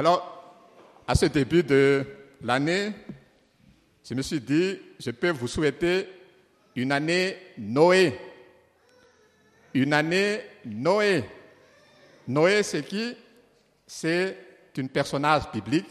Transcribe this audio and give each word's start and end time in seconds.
Alors, 0.00 0.54
à 1.06 1.14
ce 1.14 1.26
début 1.26 1.62
de 1.62 2.06
l'année, 2.40 2.90
je 4.02 4.14
me 4.14 4.22
suis 4.22 4.40
dit, 4.40 4.78
je 4.98 5.10
peux 5.10 5.28
vous 5.28 5.46
souhaiter 5.46 6.08
une 6.74 6.90
année 6.90 7.36
Noé. 7.58 8.18
Une 9.74 9.92
année 9.92 10.40
Noé. 10.64 11.22
Noé, 12.26 12.62
c'est 12.62 12.82
qui? 12.82 13.14
C'est 13.86 14.38
un 14.78 14.86
personnage 14.86 15.52
biblique. 15.52 15.90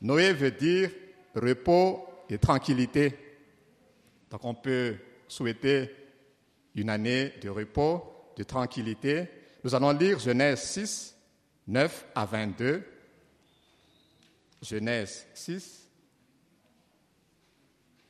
Noé 0.00 0.32
veut 0.32 0.50
dire 0.50 0.90
repos 1.36 2.04
et 2.28 2.38
tranquillité. 2.38 3.16
Donc 4.28 4.44
on 4.44 4.54
peut 4.54 4.96
souhaiter 5.28 5.88
une 6.74 6.90
année 6.90 7.32
de 7.40 7.48
repos, 7.48 8.32
de 8.36 8.42
tranquillité. 8.42 9.28
Nous 9.62 9.72
allons 9.72 9.92
lire 9.92 10.18
Genèse 10.18 10.62
6, 10.62 11.16
9 11.68 12.06
à 12.12 12.24
22. 12.24 12.82
Genèse 14.64 15.26
6, 15.34 15.90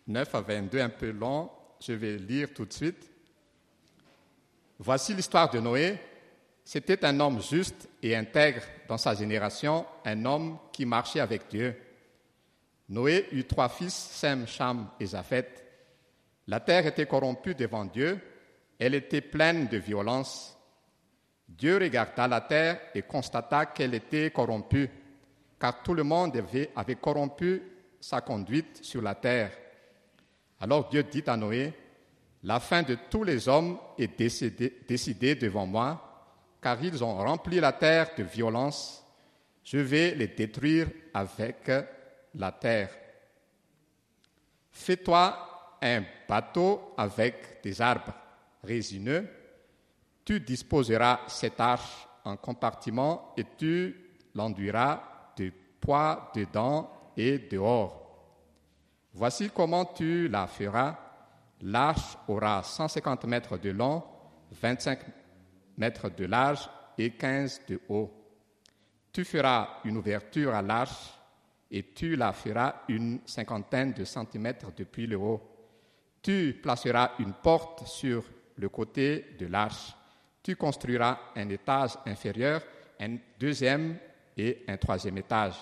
9 0.06 0.34
à 0.34 0.40
22, 0.40 0.80
un 0.80 0.88
peu 0.88 1.10
long. 1.10 1.50
Je 1.80 1.92
vais 1.92 2.16
lire 2.16 2.54
tout 2.54 2.64
de 2.64 2.72
suite. 2.72 3.10
Voici 4.78 5.14
l'histoire 5.14 5.50
de 5.50 5.58
Noé. 5.58 5.98
C'était 6.64 7.04
un 7.04 7.18
homme 7.20 7.42
juste 7.42 7.88
et 8.02 8.16
intègre 8.16 8.62
dans 8.88 8.96
sa 8.96 9.14
génération, 9.14 9.84
un 10.04 10.24
homme 10.24 10.58
qui 10.72 10.86
marchait 10.86 11.20
avec 11.20 11.48
Dieu. 11.48 11.76
Noé 12.88 13.26
eut 13.32 13.44
trois 13.44 13.68
fils, 13.68 13.92
Sem, 13.92 14.46
Cham 14.46 14.88
et 15.00 15.06
Japhet. 15.06 15.50
La 16.46 16.60
terre 16.60 16.86
était 16.86 17.06
corrompue 17.06 17.54
devant 17.54 17.84
Dieu, 17.84 18.20
elle 18.78 18.94
était 18.94 19.20
pleine 19.20 19.66
de 19.66 19.78
violence. 19.78 20.56
Dieu 21.48 21.78
regarda 21.78 22.28
la 22.28 22.40
terre 22.40 22.80
et 22.94 23.02
constata 23.02 23.66
qu'elle 23.66 23.94
était 23.94 24.30
corrompue, 24.30 24.88
car 25.64 25.82
tout 25.82 25.94
le 25.94 26.02
monde 26.02 26.36
avait, 26.36 26.96
corrompu 26.96 27.62
sa 27.98 28.20
conduite 28.20 28.84
sur 28.84 29.00
la 29.00 29.14
terre. 29.14 29.50
Alors 30.60 30.90
Dieu 30.90 31.02
dit 31.04 31.22
à 31.26 31.38
Noé, 31.38 31.72
La 32.42 32.60
fin 32.60 32.82
de 32.82 32.98
tous 33.08 33.24
les 33.24 33.48
hommes 33.48 33.78
est 33.96 34.14
décidée 34.14 35.34
devant 35.36 35.64
moi, 35.64 36.28
car 36.60 36.84
ils 36.84 37.02
ont 37.02 37.16
rempli 37.16 37.60
la 37.60 37.72
terre 37.72 38.10
de 38.14 38.24
violence. 38.24 39.02
Je 39.64 39.78
vais 39.78 40.14
les 40.14 40.28
détruire 40.28 40.88
avec 41.14 41.72
la 42.34 42.52
terre. 42.52 42.90
Fais-toi 44.70 45.78
un 45.80 46.02
bateau 46.28 46.92
avec 46.94 47.62
des 47.62 47.80
arbres 47.80 48.12
résineux. 48.62 49.26
Tu 50.26 50.40
disposeras 50.40 51.20
cette 51.28 51.58
arche 51.58 52.06
en 52.22 52.36
compartiment 52.36 53.32
et 53.38 53.46
tu 53.56 53.96
l'enduiras 54.34 55.13
poids 55.84 56.32
dedans 56.34 56.90
et 57.16 57.38
dehors. 57.38 58.00
Voici 59.12 59.50
comment 59.54 59.84
tu 59.84 60.28
la 60.28 60.46
feras. 60.46 60.98
L'arche 61.60 62.16
aura 62.26 62.62
150 62.62 63.24
mètres 63.26 63.58
de 63.58 63.70
long, 63.70 64.02
25 64.50 64.98
mètres 65.78 66.10
de 66.10 66.24
large 66.24 66.68
et 66.98 67.10
15 67.10 67.62
de 67.68 67.80
haut. 67.88 68.10
Tu 69.12 69.24
feras 69.24 69.80
une 69.84 69.96
ouverture 69.96 70.54
à 70.54 70.62
l'arche 70.62 71.14
et 71.70 71.82
tu 71.94 72.16
la 72.16 72.32
feras 72.32 72.82
une 72.88 73.20
cinquantaine 73.24 73.92
de 73.92 74.04
centimètres 74.04 74.72
depuis 74.76 75.06
le 75.06 75.16
haut. 75.16 75.40
Tu 76.22 76.58
placeras 76.62 77.12
une 77.18 77.34
porte 77.34 77.86
sur 77.86 78.24
le 78.56 78.68
côté 78.68 79.36
de 79.38 79.46
l'arche. 79.46 79.94
Tu 80.42 80.56
construiras 80.56 81.18
un 81.36 81.48
étage 81.48 81.92
inférieur, 82.06 82.62
un 83.00 83.16
deuxième 83.38 83.98
et 84.36 84.64
un 84.68 84.76
troisième 84.76 85.18
étage. 85.18 85.54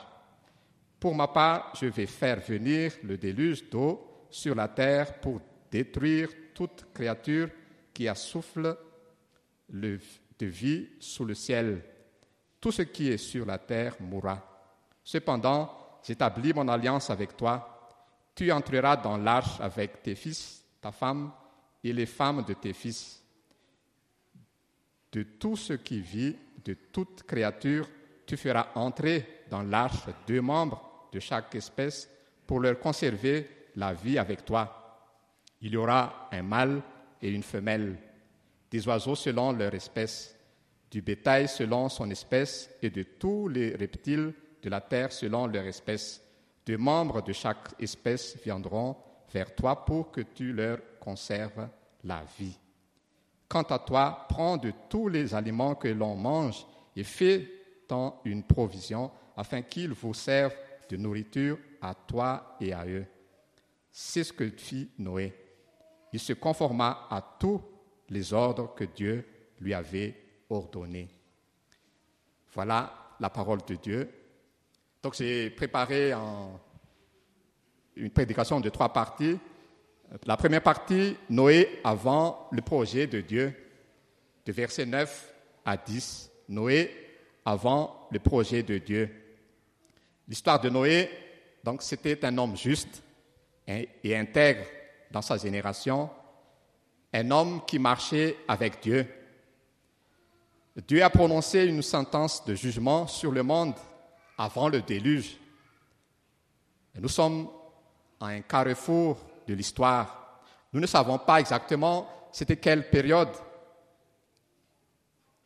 Pour 1.02 1.16
ma 1.16 1.26
part, 1.26 1.72
je 1.74 1.86
vais 1.86 2.06
faire 2.06 2.38
venir 2.38 2.92
le 3.02 3.18
déluge 3.18 3.68
d'eau 3.68 4.24
sur 4.30 4.54
la 4.54 4.68
terre 4.68 5.18
pour 5.18 5.40
détruire 5.68 6.28
toute 6.54 6.86
créature 6.94 7.48
qui 7.92 8.06
a 8.06 8.14
souffle 8.14 8.78
de 9.68 9.98
vie 10.46 10.90
sous 11.00 11.24
le 11.24 11.34
ciel. 11.34 11.82
Tout 12.60 12.70
ce 12.70 12.82
qui 12.82 13.08
est 13.08 13.16
sur 13.16 13.44
la 13.44 13.58
terre 13.58 13.96
mourra. 13.98 14.70
Cependant, 15.02 15.76
j'établis 16.04 16.52
mon 16.52 16.68
alliance 16.68 17.10
avec 17.10 17.36
toi. 17.36 17.90
Tu 18.32 18.52
entreras 18.52 18.96
dans 18.96 19.16
l'arche 19.16 19.60
avec 19.60 20.04
tes 20.04 20.14
fils, 20.14 20.64
ta 20.80 20.92
femme 20.92 21.32
et 21.82 21.92
les 21.92 22.06
femmes 22.06 22.44
de 22.44 22.54
tes 22.54 22.74
fils. 22.74 23.24
De 25.10 25.24
tout 25.24 25.56
ce 25.56 25.72
qui 25.72 26.00
vit, 26.00 26.36
de 26.64 26.74
toute 26.74 27.24
créature, 27.24 27.88
tu 28.24 28.36
feras 28.36 28.68
entrer 28.76 29.42
dans 29.50 29.62
l'arche 29.62 30.06
deux 30.28 30.40
membres 30.40 30.90
de 31.12 31.20
chaque 31.20 31.54
espèce 31.54 32.08
pour 32.46 32.60
leur 32.60 32.78
conserver 32.78 33.48
la 33.76 33.92
vie 33.92 34.18
avec 34.18 34.44
toi. 34.44 35.08
Il 35.60 35.72
y 35.72 35.76
aura 35.76 36.28
un 36.32 36.42
mâle 36.42 36.82
et 37.20 37.30
une 37.30 37.42
femelle, 37.42 37.96
des 38.70 38.86
oiseaux 38.88 39.14
selon 39.14 39.52
leur 39.52 39.74
espèce, 39.74 40.36
du 40.90 41.02
bétail 41.02 41.48
selon 41.48 41.88
son 41.88 42.10
espèce 42.10 42.70
et 42.82 42.90
de 42.90 43.02
tous 43.02 43.48
les 43.48 43.74
reptiles 43.76 44.34
de 44.62 44.70
la 44.70 44.80
terre 44.80 45.12
selon 45.12 45.46
leur 45.46 45.64
espèce. 45.64 46.22
Deux 46.66 46.78
membres 46.78 47.22
de 47.22 47.32
chaque 47.32 47.74
espèce 47.78 48.36
viendront 48.42 48.96
vers 49.32 49.54
toi 49.54 49.84
pour 49.84 50.10
que 50.10 50.20
tu 50.20 50.52
leur 50.52 50.78
conserves 51.00 51.68
la 52.04 52.22
vie. 52.38 52.58
Quant 53.48 53.62
à 53.62 53.78
toi, 53.78 54.26
prends 54.28 54.56
de 54.56 54.72
tous 54.88 55.08
les 55.08 55.34
aliments 55.34 55.74
que 55.74 55.88
l'on 55.88 56.14
mange 56.14 56.66
et 56.96 57.04
fais-en 57.04 58.20
une 58.24 58.42
provision 58.42 59.10
afin 59.36 59.62
qu'ils 59.62 59.92
vous 59.92 60.14
servent 60.14 60.56
de 60.92 60.98
nourriture 60.98 61.58
à 61.80 61.94
toi 61.94 62.56
et 62.60 62.74
à 62.74 62.86
eux. 62.86 63.06
C'est 63.90 64.24
ce 64.24 64.32
que 64.32 64.50
fit 64.50 64.90
Noé. 64.98 65.32
Il 66.12 66.20
se 66.20 66.34
conforma 66.34 67.06
à 67.08 67.36
tous 67.40 67.62
les 68.10 68.34
ordres 68.34 68.74
que 68.74 68.84
Dieu 68.84 69.26
lui 69.58 69.72
avait 69.72 70.14
ordonnés. 70.50 71.08
Voilà 72.52 73.14
la 73.18 73.30
parole 73.30 73.60
de 73.66 73.74
Dieu. 73.76 74.10
Donc 75.02 75.14
j'ai 75.14 75.48
préparé 75.48 76.12
une 77.96 78.10
prédication 78.10 78.60
de 78.60 78.68
trois 78.68 78.92
parties. 78.92 79.38
La 80.26 80.36
première 80.36 80.62
partie, 80.62 81.16
Noé 81.30 81.80
avant 81.84 82.48
le 82.52 82.60
projet 82.60 83.06
de 83.06 83.22
Dieu, 83.22 83.54
de 84.44 84.52
versets 84.52 84.84
9 84.84 85.32
à 85.64 85.78
10. 85.78 86.30
Noé 86.50 86.94
avant 87.46 88.08
le 88.10 88.18
projet 88.18 88.62
de 88.62 88.76
Dieu. 88.76 89.21
L'histoire 90.28 90.60
de 90.60 90.70
Noé, 90.70 91.10
donc 91.64 91.82
c'était 91.82 92.24
un 92.24 92.36
homme 92.38 92.56
juste 92.56 93.02
et 93.66 94.16
intègre 94.16 94.64
dans 95.10 95.22
sa 95.22 95.36
génération, 95.36 96.10
un 97.12 97.30
homme 97.30 97.62
qui 97.66 97.78
marchait 97.78 98.36
avec 98.48 98.80
Dieu. 98.82 99.06
Dieu 100.86 101.02
a 101.02 101.10
prononcé 101.10 101.64
une 101.66 101.82
sentence 101.82 102.44
de 102.44 102.54
jugement 102.54 103.06
sur 103.06 103.30
le 103.30 103.42
monde 103.42 103.74
avant 104.38 104.68
le 104.68 104.80
déluge. 104.80 105.36
nous 106.94 107.08
sommes 107.08 107.48
à 108.20 108.26
un 108.28 108.40
carrefour 108.40 109.18
de 109.46 109.54
l'histoire. 109.54 110.40
Nous 110.72 110.80
ne 110.80 110.86
savons 110.86 111.18
pas 111.18 111.40
exactement 111.40 112.08
c'était 112.32 112.56
quelle 112.56 112.88
période, 112.88 113.28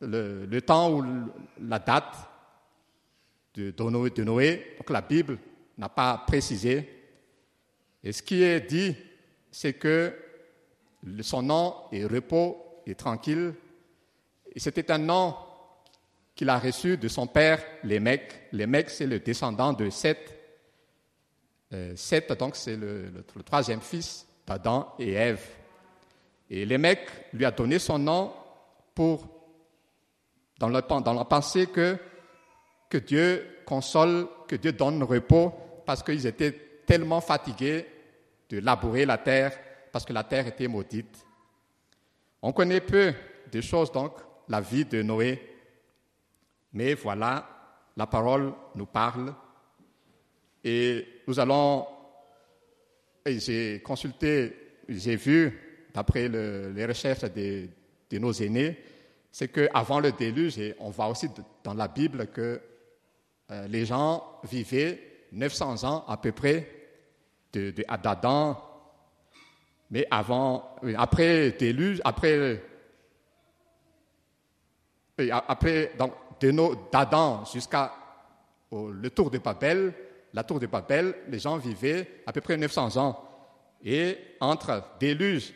le, 0.00 0.60
temps 0.60 0.92
ou 0.92 1.04
la 1.60 1.78
date 1.80 2.14
de, 3.56 4.22
Noé. 4.22 4.74
Donc 4.78 4.90
la 4.90 5.00
Bible 5.00 5.38
n'a 5.78 5.88
pas 5.88 6.24
précisé. 6.26 6.88
Et 8.02 8.12
ce 8.12 8.22
qui 8.22 8.42
est 8.42 8.60
dit, 8.60 8.94
c'est 9.50 9.72
que 9.72 10.14
son 11.22 11.42
nom 11.42 11.74
est 11.92 12.04
repos 12.04 12.82
et 12.86 12.94
tranquille. 12.94 13.54
Et 14.54 14.60
c'était 14.60 14.90
un 14.90 14.98
nom 14.98 15.34
qu'il 16.34 16.48
a 16.50 16.58
reçu 16.58 16.96
de 16.98 17.08
son 17.08 17.26
père, 17.26 17.62
les 17.82 17.98
mecs. 17.98 18.48
Les 18.52 18.66
mecs, 18.66 18.90
c'est 18.90 19.06
le 19.06 19.20
descendant 19.20 19.72
de 19.72 19.88
Seth. 19.90 20.34
Euh, 21.72 21.96
Seth, 21.96 22.32
donc, 22.38 22.56
c'est 22.56 22.76
le, 22.76 23.24
troisième 23.44 23.80
fils 23.80 24.26
d'Adam 24.46 24.94
et 24.98 25.12
Ève. 25.12 25.44
Et 26.48 26.64
les 26.64 26.78
mecs 26.78 27.08
lui 27.32 27.44
a 27.44 27.50
donné 27.50 27.78
son 27.78 27.98
nom 27.98 28.32
pour, 28.94 29.26
dans, 30.58 30.68
le, 30.68 30.80
dans 30.80 31.12
la 31.14 31.24
pensée 31.24 31.66
que, 31.66 31.98
que 32.88 32.98
Dieu 32.98 33.62
console, 33.64 34.28
que 34.46 34.56
Dieu 34.56 34.72
donne 34.72 35.02
repos, 35.02 35.52
parce 35.84 36.02
qu'ils 36.02 36.26
étaient 36.26 36.52
tellement 36.86 37.20
fatigués 37.20 37.86
de 38.48 38.60
labourer 38.60 39.04
la 39.04 39.18
terre, 39.18 39.52
parce 39.92 40.04
que 40.04 40.12
la 40.12 40.24
terre 40.24 40.46
était 40.46 40.68
maudite. 40.68 41.24
On 42.42 42.52
connaît 42.52 42.80
peu 42.80 43.12
des 43.50 43.62
choses, 43.62 43.90
donc, 43.90 44.12
la 44.48 44.60
vie 44.60 44.84
de 44.84 45.02
Noé, 45.02 45.42
mais 46.72 46.94
voilà, 46.94 47.48
la 47.96 48.06
parole 48.06 48.52
nous 48.74 48.86
parle 48.86 49.34
et 50.62 51.22
nous 51.26 51.40
allons, 51.40 51.86
j'ai 53.24 53.80
consulté, 53.82 54.82
j'ai 54.88 55.16
vu, 55.16 55.88
d'après 55.94 56.28
les 56.28 56.84
recherches 56.84 57.24
de, 57.32 57.68
nos 58.18 58.32
aînés, 58.32 58.78
c'est 59.32 59.48
qu'avant 59.48 60.00
le 60.00 60.12
déluge, 60.12 60.58
et 60.58 60.74
on 60.78 60.90
voit 60.90 61.08
aussi 61.08 61.28
dans 61.64 61.74
la 61.74 61.88
Bible 61.88 62.26
que 62.28 62.60
euh, 63.50 63.68
les 63.68 63.86
gens 63.86 64.40
vivaient 64.44 65.26
900 65.32 65.84
ans 65.84 66.04
à 66.08 66.16
peu 66.16 66.32
près 66.32 66.68
d'Adam, 67.52 68.50
de, 68.50 68.56
mais 69.90 70.06
avant, 70.10 70.76
après 70.96 71.52
déluge, 71.52 72.00
après, 72.04 72.62
après 75.30 75.92
jusqu'à 77.52 77.92
tour 79.14 79.30
de 79.30 79.38
Babel, 79.38 79.94
la 80.34 80.44
tour 80.44 80.60
de 80.60 80.66
Babel, 80.66 81.14
les 81.28 81.38
gens 81.38 81.56
vivaient 81.56 82.22
à 82.26 82.32
peu 82.32 82.40
près 82.40 82.56
900 82.56 82.96
ans. 82.98 83.22
Et 83.84 84.18
entre 84.40 84.82
déluge 84.98 85.54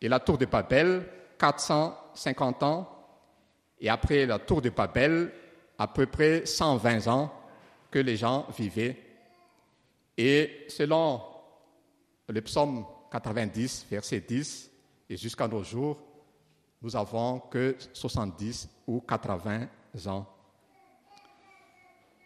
et 0.00 0.08
la 0.08 0.20
tour 0.20 0.38
de 0.38 0.46
Babel, 0.46 1.06
450 1.38 2.62
ans. 2.62 2.88
Et 3.78 3.88
après 3.88 4.26
la 4.26 4.38
tour 4.38 4.62
de 4.62 4.70
Babel, 4.70 5.30
à 5.78 5.86
peu 5.86 6.06
près 6.06 6.46
120 6.46 7.06
ans 7.08 7.32
que 7.90 7.98
les 7.98 8.16
gens 8.16 8.46
vivaient. 8.56 8.96
Et 10.16 10.66
selon 10.68 11.20
le 12.28 12.40
psaume 12.40 12.84
90, 13.10 13.86
verset 13.90 14.20
10, 14.20 14.70
et 15.08 15.16
jusqu'à 15.16 15.46
nos 15.46 15.62
jours, 15.62 16.02
nous 16.82 16.96
avons 16.96 17.40
que 17.40 17.76
70 17.92 18.68
ou 18.86 19.00
80 19.00 19.68
ans. 20.06 20.26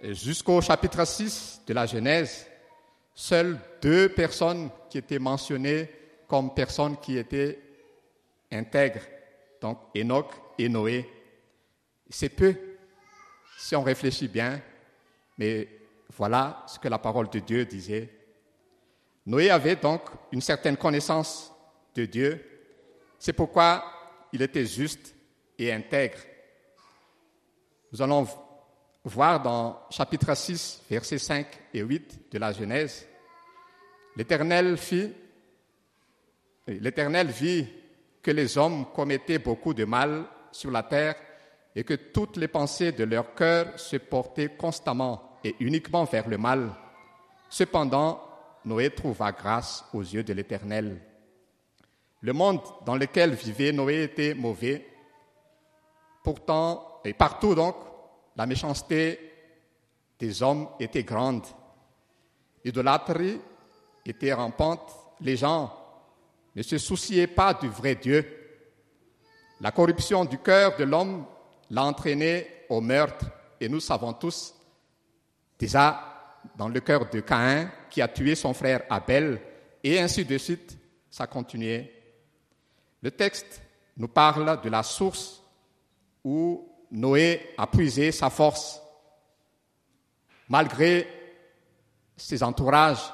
Jusqu'au 0.02 0.60
chapitre 0.60 1.06
6 1.06 1.62
de 1.66 1.74
la 1.74 1.86
Genèse, 1.86 2.46
seules 3.14 3.58
deux 3.82 4.08
personnes 4.08 4.70
qui 4.88 4.98
étaient 4.98 5.18
mentionnées 5.18 5.90
comme 6.26 6.54
personnes 6.54 6.96
qui 6.98 7.18
étaient 7.18 7.60
intègres, 8.50 9.02
donc 9.60 9.78
Enoch 9.96 10.30
et 10.58 10.68
Noé. 10.68 11.08
C'est 12.08 12.30
peu 12.30 12.54
si 13.60 13.76
on 13.76 13.82
réfléchit 13.82 14.26
bien, 14.26 14.60
mais 15.36 15.68
voilà 16.16 16.64
ce 16.66 16.78
que 16.78 16.88
la 16.88 16.98
parole 16.98 17.28
de 17.28 17.40
Dieu 17.40 17.66
disait. 17.66 18.08
Noé 19.26 19.50
avait 19.50 19.76
donc 19.76 20.00
une 20.32 20.40
certaine 20.40 20.78
connaissance 20.78 21.52
de 21.94 22.06
Dieu. 22.06 22.42
C'est 23.18 23.34
pourquoi 23.34 23.84
il 24.32 24.40
était 24.40 24.64
juste 24.64 25.14
et 25.58 25.70
intègre. 25.72 26.18
Nous 27.92 28.00
allons 28.00 28.26
voir 29.04 29.42
dans 29.42 29.82
chapitre 29.90 30.34
6, 30.34 30.84
versets 30.88 31.18
5 31.18 31.46
et 31.74 31.80
8 31.80 32.32
de 32.32 32.38
la 32.38 32.52
Genèse, 32.52 33.06
l'Éternel 34.16 34.78
fit, 34.78 35.12
vit 36.66 37.68
que 38.22 38.30
les 38.30 38.56
hommes 38.56 38.86
commettaient 38.94 39.38
beaucoup 39.38 39.74
de 39.74 39.84
mal 39.84 40.24
sur 40.50 40.70
la 40.70 40.82
terre 40.82 41.14
et 41.74 41.84
que 41.84 41.94
toutes 41.94 42.36
les 42.36 42.48
pensées 42.48 42.92
de 42.92 43.04
leur 43.04 43.34
cœur 43.34 43.78
se 43.78 43.96
portaient 43.96 44.56
constamment 44.56 45.38
et 45.44 45.54
uniquement 45.60 46.04
vers 46.04 46.28
le 46.28 46.38
mal. 46.38 46.70
Cependant, 47.48 48.22
Noé 48.64 48.90
trouva 48.90 49.32
grâce 49.32 49.84
aux 49.92 50.02
yeux 50.02 50.24
de 50.24 50.32
l'Éternel. 50.32 51.00
Le 52.20 52.32
monde 52.32 52.60
dans 52.84 52.96
lequel 52.96 53.32
vivait 53.32 53.72
Noé 53.72 54.02
était 54.02 54.34
mauvais. 54.34 54.86
Pourtant, 56.22 57.00
et 57.04 57.14
partout 57.14 57.54
donc, 57.54 57.76
la 58.36 58.46
méchanceté 58.46 59.18
des 60.18 60.42
hommes 60.42 60.68
était 60.78 61.04
grande. 61.04 61.46
L'idolâtrie 62.64 63.40
était 64.04 64.34
rampante. 64.34 64.92
Les 65.20 65.36
gens 65.36 65.74
ne 66.54 66.62
se 66.62 66.76
souciaient 66.76 67.26
pas 67.26 67.54
du 67.54 67.68
vrai 67.68 67.94
Dieu. 67.94 68.26
La 69.60 69.72
corruption 69.72 70.24
du 70.24 70.38
cœur 70.38 70.76
de 70.76 70.84
l'homme 70.84 71.24
l'a 71.70 71.84
entraîné 71.84 72.46
au 72.68 72.80
meurtre. 72.80 73.26
Et 73.60 73.68
nous 73.68 73.80
savons 73.80 74.12
tous, 74.12 74.54
déjà 75.58 76.10
dans 76.56 76.68
le 76.68 76.80
cœur 76.80 77.08
de 77.10 77.20
Caïn, 77.20 77.70
qui 77.90 78.02
a 78.02 78.08
tué 78.08 78.34
son 78.34 78.54
frère 78.54 78.82
Abel, 78.90 79.40
et 79.82 79.98
ainsi 79.98 80.24
de 80.24 80.38
suite, 80.38 80.78
ça 81.10 81.26
continuait. 81.26 81.92
Le 83.02 83.10
texte 83.10 83.62
nous 83.96 84.08
parle 84.08 84.60
de 84.60 84.68
la 84.68 84.82
source 84.82 85.42
où 86.24 86.68
Noé 86.90 87.54
a 87.56 87.66
puisé 87.66 88.12
sa 88.12 88.30
force. 88.30 88.80
Malgré 90.48 91.06
ses 92.16 92.42
entourages, 92.42 93.12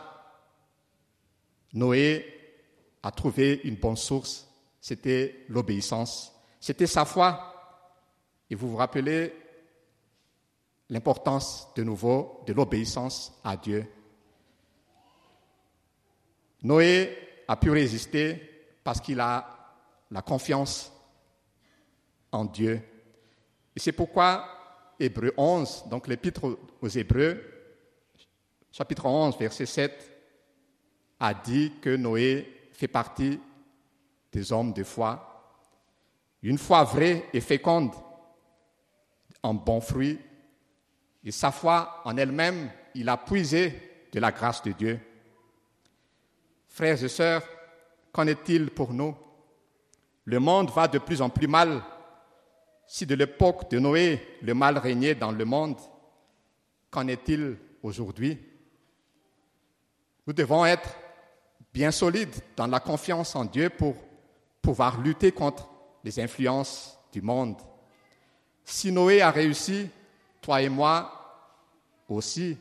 Noé 1.73 2.25
a 3.03 3.11
trouvé 3.11 3.61
une 3.65 3.77
bonne 3.77 3.97
source. 3.97 4.49
C'était 4.81 5.45
l'obéissance. 5.49 6.33
C'était 6.61 6.87
sa 6.87 7.05
foi. 7.05 7.56
Et 8.51 8.55
vous 8.55 8.71
vous 8.71 8.77
rappelez 8.77 9.35
l'importance 10.89 11.69
de 11.75 11.83
nouveau 11.83 12.43
de 12.47 12.53
l'obéissance 12.53 13.39
à 13.43 13.57
Dieu. 13.57 13.87
Noé 16.63 17.17
a 17.49 17.57
pu 17.57 17.71
résister 17.71 18.41
parce 18.83 19.01
qu'il 19.01 19.21
a 19.21 19.75
la 20.11 20.23
confiance 20.23 20.93
en 22.33 22.45
Dieu. 22.45 22.81
Et 23.75 23.81
c'est 23.81 23.93
pourquoi 23.93 24.49
Hébreu 24.99 25.33
11, 25.37 25.85
donc 25.91 26.09
l'épître 26.09 26.59
aux 26.81 26.89
Hébreux, 26.89 27.43
chapitre 28.73 29.07
11, 29.07 29.37
verset 29.39 29.67
7, 29.67 30.13
a 31.21 31.35
dit 31.35 31.73
que 31.81 31.97
Noé 31.97 32.69
fait 32.73 32.89
partie 32.89 33.41
des 34.33 34.53
hommes 34.53 34.73
de 34.73 34.85
foi. 34.85 35.33
Une 36.43 36.59
foi 36.59 36.85
vraie 36.85 37.25
et 37.33 37.41
féconde, 37.41 37.93
en 39.43 39.55
bon 39.55 39.81
fruit, 39.81 40.19
et 41.25 41.31
sa 41.31 41.51
foi 41.51 42.03
en 42.05 42.17
elle-même, 42.17 42.71
il 42.95 43.09
a 43.09 43.17
puisé 43.17 44.09
de 44.13 44.21
la 44.21 44.33
grâce 44.33 44.63
de 44.63 44.73
Dieu. 44.73 45.01
Frères 46.69 47.03
et 47.03 47.09
sœurs, 47.09 47.43
qu'en 48.13 48.27
est-il 48.27 48.71
pour 48.71 48.93
nous? 48.93 49.17
Le 50.25 50.39
monde 50.39 50.71
va 50.71 50.89
de 50.89 50.99
plus 50.99 51.21
en 51.21 51.29
plus 51.29 51.49
mal 51.49 51.83
si 52.87 53.07
de 53.07 53.15
l'époque 53.15 53.71
de 53.71 53.79
Noé 53.79 54.39
le 54.43 54.55
mal 54.55 54.79
régnait 54.79 55.15
dans 55.15 55.33
le 55.33 55.45
monde, 55.45 55.79
qu'en 56.91 57.09
est-il 57.09 57.59
aujourd'hui? 57.83 58.39
Nous 60.27 60.33
devons 60.33 60.65
être 60.65 60.97
bien 61.73 61.91
solides 61.91 62.35
dans 62.57 62.67
la 62.67 62.81
confiance 62.81 63.35
en 63.35 63.45
Dieu 63.45 63.71
pour 63.71 63.97
pouvoir 64.63 65.01
lutter 65.01 65.33
contre 65.33 65.69
les 66.05 66.21
influences 66.21 66.99
du 67.13 67.23
monde. 67.23 67.57
Si 68.69 68.91
Noé 68.91 69.23
a 69.23 69.31
réussi, 69.31 69.89
toi 70.43 70.61
et 70.61 70.69
moi 70.69 71.13
aussi, 72.09 72.59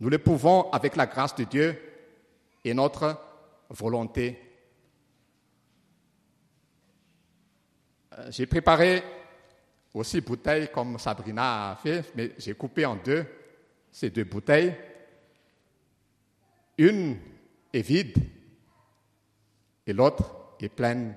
nous 0.00 0.10
le 0.10 0.18
pouvons 0.18 0.68
avec 0.72 0.96
la 0.96 1.06
grâce 1.06 1.36
de 1.36 1.44
Dieu 1.44 1.80
et 2.64 2.74
notre 2.74 3.16
volonté. 3.70 4.42
Euh, 8.18 8.28
j'ai 8.30 8.46
préparé 8.46 9.04
aussi 9.94 10.20
bouteilles 10.20 10.68
comme 10.72 10.98
Sabrina 10.98 11.70
a 11.70 11.76
fait, 11.76 12.04
mais 12.16 12.32
j'ai 12.38 12.54
coupé 12.54 12.84
en 12.84 12.96
deux 12.96 13.24
ces 13.92 14.10
deux 14.10 14.24
bouteilles. 14.24 14.74
Une 16.76 17.18
est 17.72 17.82
vide 17.82 18.18
et 19.86 19.92
l'autre 19.92 20.56
est 20.58 20.68
pleine. 20.68 21.14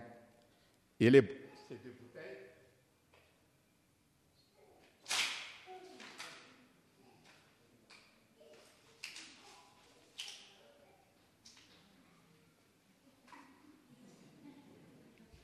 Et 0.99 1.09
les, 1.09 1.23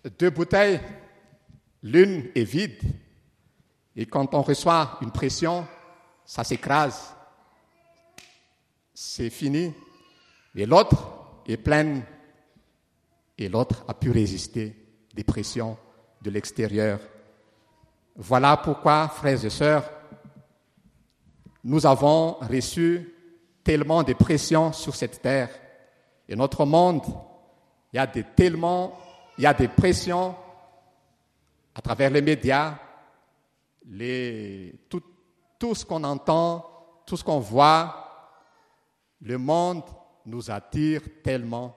deux 0.10 0.30
bouteilles, 0.30 0.80
l'une 1.82 2.30
est 2.36 2.44
vide 2.44 2.82
et 3.96 4.06
quand 4.06 4.34
on 4.34 4.42
reçoit 4.42 4.98
une 5.02 5.12
pression, 5.12 5.66
ça 6.26 6.44
s'écrase. 6.44 7.14
C'est 8.94 9.30
fini. 9.30 9.74
Et 10.56 10.66
l'autre 10.66 11.42
est 11.48 11.58
pleine. 11.58 12.04
Et 13.38 13.48
l'autre 13.48 13.86
a 13.88 13.94
pu 13.94 14.12
résister 14.12 14.76
des 15.14 15.24
pressions 15.24 15.78
de 16.22 16.30
l'extérieur. 16.30 17.00
Voilà 18.16 18.58
pourquoi, 18.58 19.08
frères 19.10 19.44
et 19.44 19.50
sœurs, 19.50 19.90
nous 21.64 21.86
avons 21.86 22.34
reçu 22.34 23.14
tellement 23.64 24.04
de 24.04 24.14
pressions 24.14 24.72
sur 24.72 24.96
cette 24.96 25.22
terre. 25.22 25.50
Et 26.28 26.36
notre 26.36 26.66
monde, 26.66 27.04
il 27.92 27.98
y 27.98 28.00
a 28.00 28.08
des, 28.08 28.24
tellement, 28.24 28.98
il 29.38 29.44
y 29.44 29.48
a 29.48 29.54
des 29.54 29.68
pressions 29.68 30.36
à 31.74 31.82
travers 31.82 32.10
les 32.10 32.22
médias, 32.22 32.78
tout, 34.90 35.04
tout 35.60 35.76
ce 35.76 35.86
qu'on 35.86 36.04
entend, 36.04 37.02
tout 37.06 37.18
ce 37.18 37.24
qu'on 37.24 37.40
voit, 37.40 38.06
le 39.22 39.38
monde 39.38 39.84
nous 40.26 40.50
attire 40.50 41.02
tellement. 41.24 41.76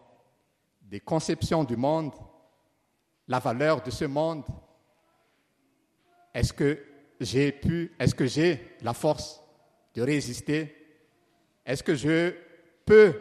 Des 0.82 1.00
conceptions 1.00 1.64
du 1.64 1.76
monde, 1.76 2.12
la 3.26 3.40
valeur 3.40 3.82
de 3.82 3.90
ce 3.90 4.06
monde. 4.06 4.44
Est-ce 6.32 6.52
que 6.52 6.82
j'ai 7.20 7.52
pu, 7.52 7.94
est-ce 7.98 8.14
que 8.14 8.26
j'ai 8.26 8.76
la 8.80 8.94
force 8.94 9.42
de 9.94 10.02
résister? 10.02 10.74
Est-ce 11.66 11.82
que 11.82 11.94
je 11.94 12.34
peux 12.86 13.20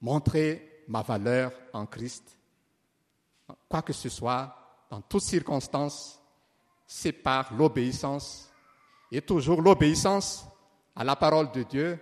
montrer 0.00 0.75
ma 0.88 1.02
valeur 1.02 1.52
en 1.72 1.86
Christ. 1.86 2.36
Quoi 3.68 3.82
que 3.82 3.92
ce 3.92 4.08
soit, 4.08 4.54
dans 4.90 5.00
toutes 5.00 5.22
circonstances, 5.22 6.20
c'est 6.86 7.12
par 7.12 7.52
l'obéissance. 7.54 8.50
Et 9.10 9.20
toujours 9.20 9.62
l'obéissance 9.62 10.46
à 10.94 11.04
la 11.04 11.16
parole 11.16 11.50
de 11.52 11.62
Dieu, 11.62 11.98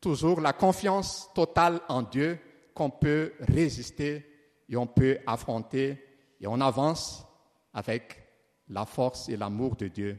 toujours 0.00 0.40
la 0.40 0.52
confiance 0.52 1.30
totale 1.34 1.80
en 1.88 2.02
Dieu 2.02 2.38
qu'on 2.74 2.90
peut 2.90 3.32
résister 3.40 4.24
et 4.68 4.76
on 4.76 4.86
peut 4.86 5.18
affronter. 5.26 6.02
Et 6.40 6.46
on 6.46 6.60
avance 6.60 7.24
avec 7.72 8.22
la 8.68 8.84
force 8.84 9.28
et 9.28 9.36
l'amour 9.36 9.76
de 9.76 9.88
Dieu. 9.88 10.18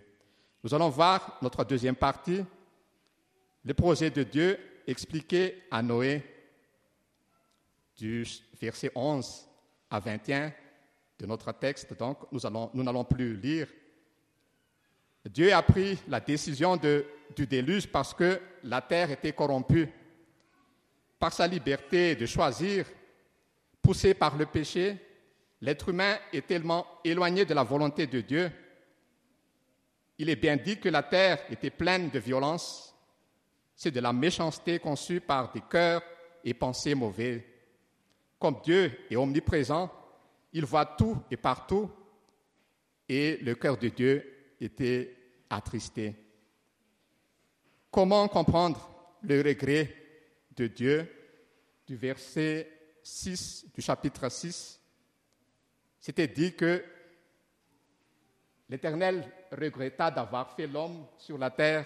Nous 0.64 0.74
allons 0.74 0.90
voir 0.90 1.38
notre 1.42 1.64
deuxième 1.64 1.96
partie, 1.96 2.44
le 3.64 3.74
projet 3.74 4.10
de 4.10 4.24
Dieu 4.24 4.60
expliqué 4.88 5.64
à 5.70 5.82
Noé 5.82 6.24
du 7.98 8.26
verset 8.60 8.92
11 8.94 9.48
à 9.90 10.00
21 10.00 10.54
de 11.20 11.26
notre 11.26 11.52
texte. 11.52 11.98
Donc, 11.98 12.20
nous 12.32 12.84
n'allons 12.84 13.04
plus 13.04 13.36
lire 13.38 13.68
Dieu 15.30 15.54
a 15.54 15.62
pris 15.62 15.98
la 16.08 16.20
décision 16.20 16.78
du 16.78 17.48
déluge 17.48 17.88
parce 17.88 18.14
que 18.14 18.40
la 18.64 18.82
terre 18.82 19.12
était 19.12 19.34
corrompue. 19.34 19.90
Par 21.20 21.34
sa 21.34 21.48
liberté 21.48 22.16
de 22.16 22.26
choisir, 22.26 22.86
poussé 23.82 24.14
par 24.14 24.38
le 24.38 24.46
péché, 24.46 24.98
l'être 25.62 25.90
humain 25.90 26.18
est 26.32 26.46
tellement 26.46 26.86
éloigné 27.04 27.44
de 27.44 27.54
la 27.54 27.64
volonté 27.64 28.08
de 28.08 28.22
Dieu. 28.22 28.52
Il 30.20 30.30
est 30.30 30.36
bien 30.36 30.56
dit 30.56 30.80
que 30.80 30.90
la 30.90 31.04
terre 31.04 31.40
était 31.50 31.72
pleine 31.72 32.10
de 32.10 32.20
violence. 32.20 32.96
C'est 33.76 33.92
de 33.92 34.00
la 34.00 34.14
méchanceté 34.14 34.80
conçue 34.80 35.20
par 35.20 35.52
des 35.52 35.62
cœurs 35.62 36.04
et 36.44 36.54
pensées 36.54 36.96
mauvais. 36.96 37.46
Comme 38.40 38.60
Dieu 38.64 38.92
est 39.10 39.16
omniprésent, 39.16 39.92
il 40.54 40.66
voit 40.66 40.86
tout 40.86 41.18
et 41.32 41.38
partout, 41.38 41.90
et 43.10 43.38
le 43.38 43.56
cœur 43.56 43.78
de 43.78 43.90
Dieu 43.90 44.54
était 44.60 45.16
attristé. 45.50 46.16
Comment 47.90 48.28
comprendre 48.28 48.90
le 49.24 49.42
regret 49.42 49.96
de 50.56 50.68
Dieu 50.68 51.12
du 51.86 51.96
verset 51.96 52.72
6 53.02 53.68
du 53.74 53.82
chapitre 53.82 54.30
6 54.30 54.80
C'était 56.00 56.28
dit 56.28 56.54
que 56.54 56.84
l'Éternel 58.70 59.32
regretta 59.52 60.12
d'avoir 60.12 60.54
fait 60.56 60.68
l'homme 60.68 61.06
sur 61.18 61.38
la 61.38 61.50
terre 61.50 61.86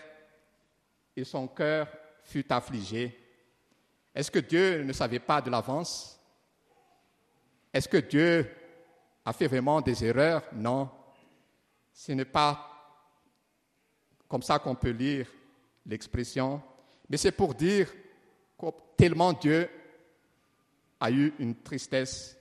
et 1.15 1.23
son 1.23 1.47
cœur 1.47 1.87
fut 2.23 2.51
affligé. 2.51 3.17
Est-ce 4.13 4.31
que 4.31 4.39
Dieu 4.39 4.83
ne 4.83 4.93
savait 4.93 5.19
pas 5.19 5.41
de 5.41 5.49
l'avance? 5.49 6.20
Est-ce 7.73 7.87
que 7.87 7.97
Dieu 7.97 8.49
a 9.23 9.33
fait 9.33 9.47
vraiment 9.47 9.81
des 9.81 10.03
erreurs? 10.03 10.43
Non. 10.53 10.89
Ce 11.93 12.11
n'est 12.11 12.25
pas 12.25 12.67
comme 14.27 14.41
ça 14.41 14.59
qu'on 14.59 14.75
peut 14.75 14.91
lire 14.91 15.27
l'expression, 15.85 16.61
mais 17.09 17.17
c'est 17.17 17.31
pour 17.31 17.53
dire 17.53 17.91
que 18.57 18.67
tellement 18.95 19.33
Dieu 19.33 19.69
a 20.99 21.11
eu 21.11 21.33
une 21.39 21.55
tristesse 21.55 22.37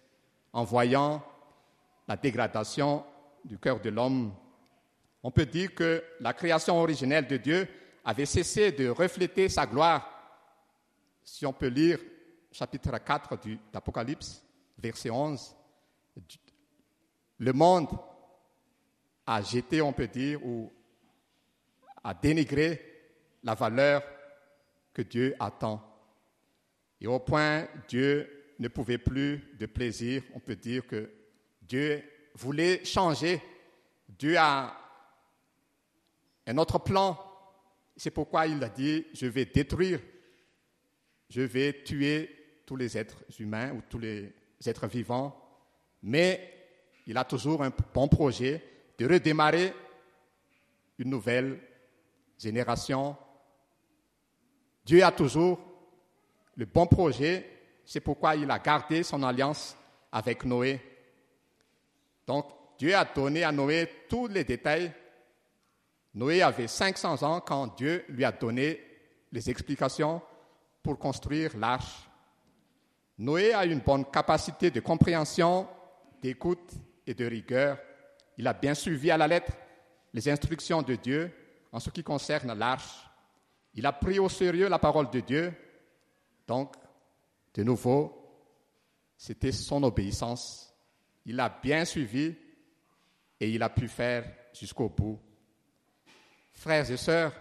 en 0.53 0.65
voyant 0.65 1.23
la 2.07 2.17
dégradation 2.17 3.05
du 3.45 3.59
cœur 3.59 3.81
de 3.81 3.91
l'homme. 3.91 4.33
On 5.23 5.31
peut 5.31 5.47
dire 5.47 5.75
que 5.75 6.03
la 6.21 6.33
création 6.33 6.81
originelle 6.81 7.27
de 7.27 7.37
Dieu 7.37 7.69
avait 8.05 8.27
cessé 8.27 8.73
de 8.73 8.89
refléter 8.89 9.49
sa 9.49 9.67
gloire. 9.67 10.09
Si 11.25 11.47
on 11.47 11.53
peut 11.53 11.69
lire 11.69 11.99
chapitre 12.53 12.99
4 12.99 13.39
d'Apocalypse, 13.73 14.43
verset 14.81 15.11
11, 15.11 15.57
le 17.39 17.53
monde 17.53 17.89
a 19.27 19.43
jeté, 19.43 19.81
on 19.81 19.93
peut 19.93 20.09
dire, 20.09 20.45
ou 20.45 20.73
à 22.03 22.15
dénigrer 22.15 22.81
la 23.43 23.55
valeur 23.55 24.03
que 24.93 25.03
Dieu 25.03 25.35
attend. 25.39 25.87
Et 27.01 27.07
au 27.07 27.19
point, 27.21 27.69
Dieu 27.89 28.55
ne 28.59 28.69
pouvait 28.69 28.99
plus 28.99 29.57
de 29.59 29.67
plaisir. 29.67 30.23
On 30.35 30.41
peut 30.41 30.57
dire 30.57 30.87
que 30.87 31.11
Dieu 31.63 32.03
voulait 32.35 32.85
changer. 32.85 33.41
Dieu 34.09 34.37
a 34.37 34.77
un 36.47 36.59
autre 36.59 36.79
plan. 36.79 37.19
C'est 37.97 38.11
pourquoi 38.11 38.47
il 38.47 38.63
a 38.63 38.69
dit, 38.69 39.07
je 39.13 39.27
vais 39.27 39.45
détruire, 39.45 40.01
je 41.29 41.43
vais 41.43 41.83
tuer 41.83 42.63
tous 42.67 42.77
les 42.77 42.97
êtres 42.97 43.25
humains 43.39 43.73
ou 43.73 43.83
tous 43.89 43.99
les 43.99 44.33
êtres 44.67 44.87
vivants. 44.87 45.37
Mais 46.03 46.53
il 47.07 47.17
a 47.17 47.25
toujours 47.25 47.63
un 47.63 47.73
bon 47.93 48.09
projet 48.09 48.63
de 48.99 49.07
redémarrer 49.07 49.73
une 50.99 51.11
nouvelle 51.11 51.59
génération. 52.39 53.17
Dieu 54.85 55.03
a 55.05 55.13
toujours 55.13 55.59
le 56.57 56.67
bon 56.67 56.87
projet, 56.87 57.49
c'est 57.85 58.01
pourquoi 58.01 58.37
il 58.37 58.51
a 58.51 58.59
gardé 58.59 59.03
son 59.03 59.23
alliance 59.23 59.77
avec 60.13 60.45
Noé. 60.45 60.81
Donc, 62.27 62.47
Dieu 62.79 62.95
a 62.95 63.05
donné 63.05 63.45
à 63.45 63.53
Noé 63.53 63.89
tous 64.09 64.27
les 64.27 64.45
détails. 64.45 64.93
Noé 66.15 66.43
avait 66.43 66.69
500 66.69 67.23
ans 67.23 67.41
quand 67.41 67.77
Dieu 67.77 68.05
lui 68.09 68.25
a 68.25 68.33
donné 68.33 68.81
les 69.33 69.49
explications 69.49 70.21
pour 70.83 70.99
construire 70.99 71.57
l'arche. 71.57 72.10
Noé 73.21 73.53
a 73.53 73.67
une 73.67 73.81
bonne 73.81 74.07
capacité 74.07 74.71
de 74.71 74.81
compréhension, 74.81 75.69
d'écoute 76.23 76.73
et 77.07 77.13
de 77.13 77.27
rigueur. 77.27 77.79
Il 78.39 78.47
a 78.47 78.55
bien 78.55 78.73
suivi 78.73 79.11
à 79.11 79.19
la 79.19 79.29
lettre 79.29 79.53
les 80.15 80.27
instructions 80.31 80.81
de 80.81 80.95
Dieu 80.95 81.31
en 81.71 81.81
ce 81.81 81.91
qui 81.91 82.03
concerne 82.03 82.59
l'arche. 82.59 83.07
Il 83.75 83.85
a 83.85 83.93
pris 83.93 84.19
au 84.19 84.31
sérieux 84.31 84.71
la 84.71 84.79
parole 84.79 85.11
de 85.11 85.21
Dieu. 85.21 85.53
Donc, 86.49 86.75
de 87.53 87.63
nouveau, 87.63 88.43
c'était 89.19 89.53
son 89.53 89.83
obéissance. 89.83 90.75
Il 91.27 91.39
a 91.41 91.51
bien 91.63 91.85
suivi 91.85 92.35
et 93.39 93.51
il 93.51 93.63
a 93.63 93.69
pu 93.69 93.87
faire 93.89 94.25
jusqu'au 94.55 94.89
bout. 94.89 95.21
Frères 96.55 96.91
et 96.91 96.97
sœurs, 96.97 97.35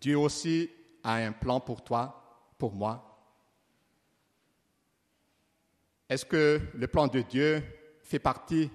Dieu 0.00 0.18
aussi 0.18 0.68
a 1.04 1.14
un 1.14 1.30
plan 1.30 1.60
pour 1.60 1.84
toi, 1.84 2.50
pour 2.58 2.74
moi. 2.74 3.13
Est-ce 6.14 6.26
que 6.26 6.60
le 6.74 6.86
plan 6.86 7.08
de 7.08 7.22
Dieu 7.22 7.60
fait 8.04 8.20
partie 8.20 8.70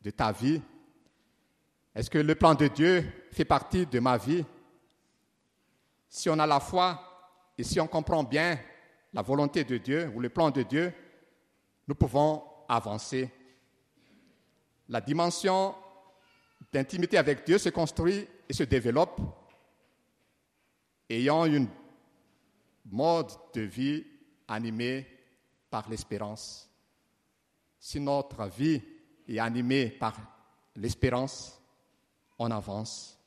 de 0.00 0.08
ta 0.08 0.32
vie? 0.32 0.62
Est-ce 1.94 2.08
que 2.08 2.16
le 2.16 2.34
plan 2.34 2.54
de 2.54 2.66
Dieu 2.66 3.04
fait 3.30 3.44
partie 3.44 3.84
de 3.84 4.00
ma 4.00 4.16
vie? 4.16 4.42
Si 6.08 6.30
on 6.30 6.38
a 6.38 6.46
la 6.46 6.60
foi 6.60 6.98
et 7.58 7.62
si 7.62 7.78
on 7.78 7.86
comprend 7.86 8.24
bien 8.24 8.58
la 9.12 9.20
volonté 9.20 9.64
de 9.64 9.76
Dieu 9.76 10.10
ou 10.14 10.20
le 10.20 10.30
plan 10.30 10.50
de 10.50 10.62
Dieu, 10.62 10.90
nous 11.86 11.94
pouvons 11.94 12.42
avancer. 12.70 13.30
La 14.88 15.02
dimension 15.02 15.74
d'intimité 16.72 17.18
avec 17.18 17.44
Dieu 17.44 17.58
se 17.58 17.68
construit 17.68 18.26
et 18.48 18.54
se 18.54 18.62
développe 18.62 19.20
ayant 21.10 21.44
une 21.44 21.68
mode 22.86 23.30
de 23.52 23.60
vie 23.60 24.06
animée 24.48 25.06
par 25.68 25.86
l'espérance. 25.90 26.67
Si 27.78 28.00
notre 28.00 28.46
vie 28.46 28.82
est 29.28 29.38
animée 29.38 29.86
par 29.86 30.16
l'espérance, 30.76 31.60
on 32.38 32.50
avance. 32.50 33.18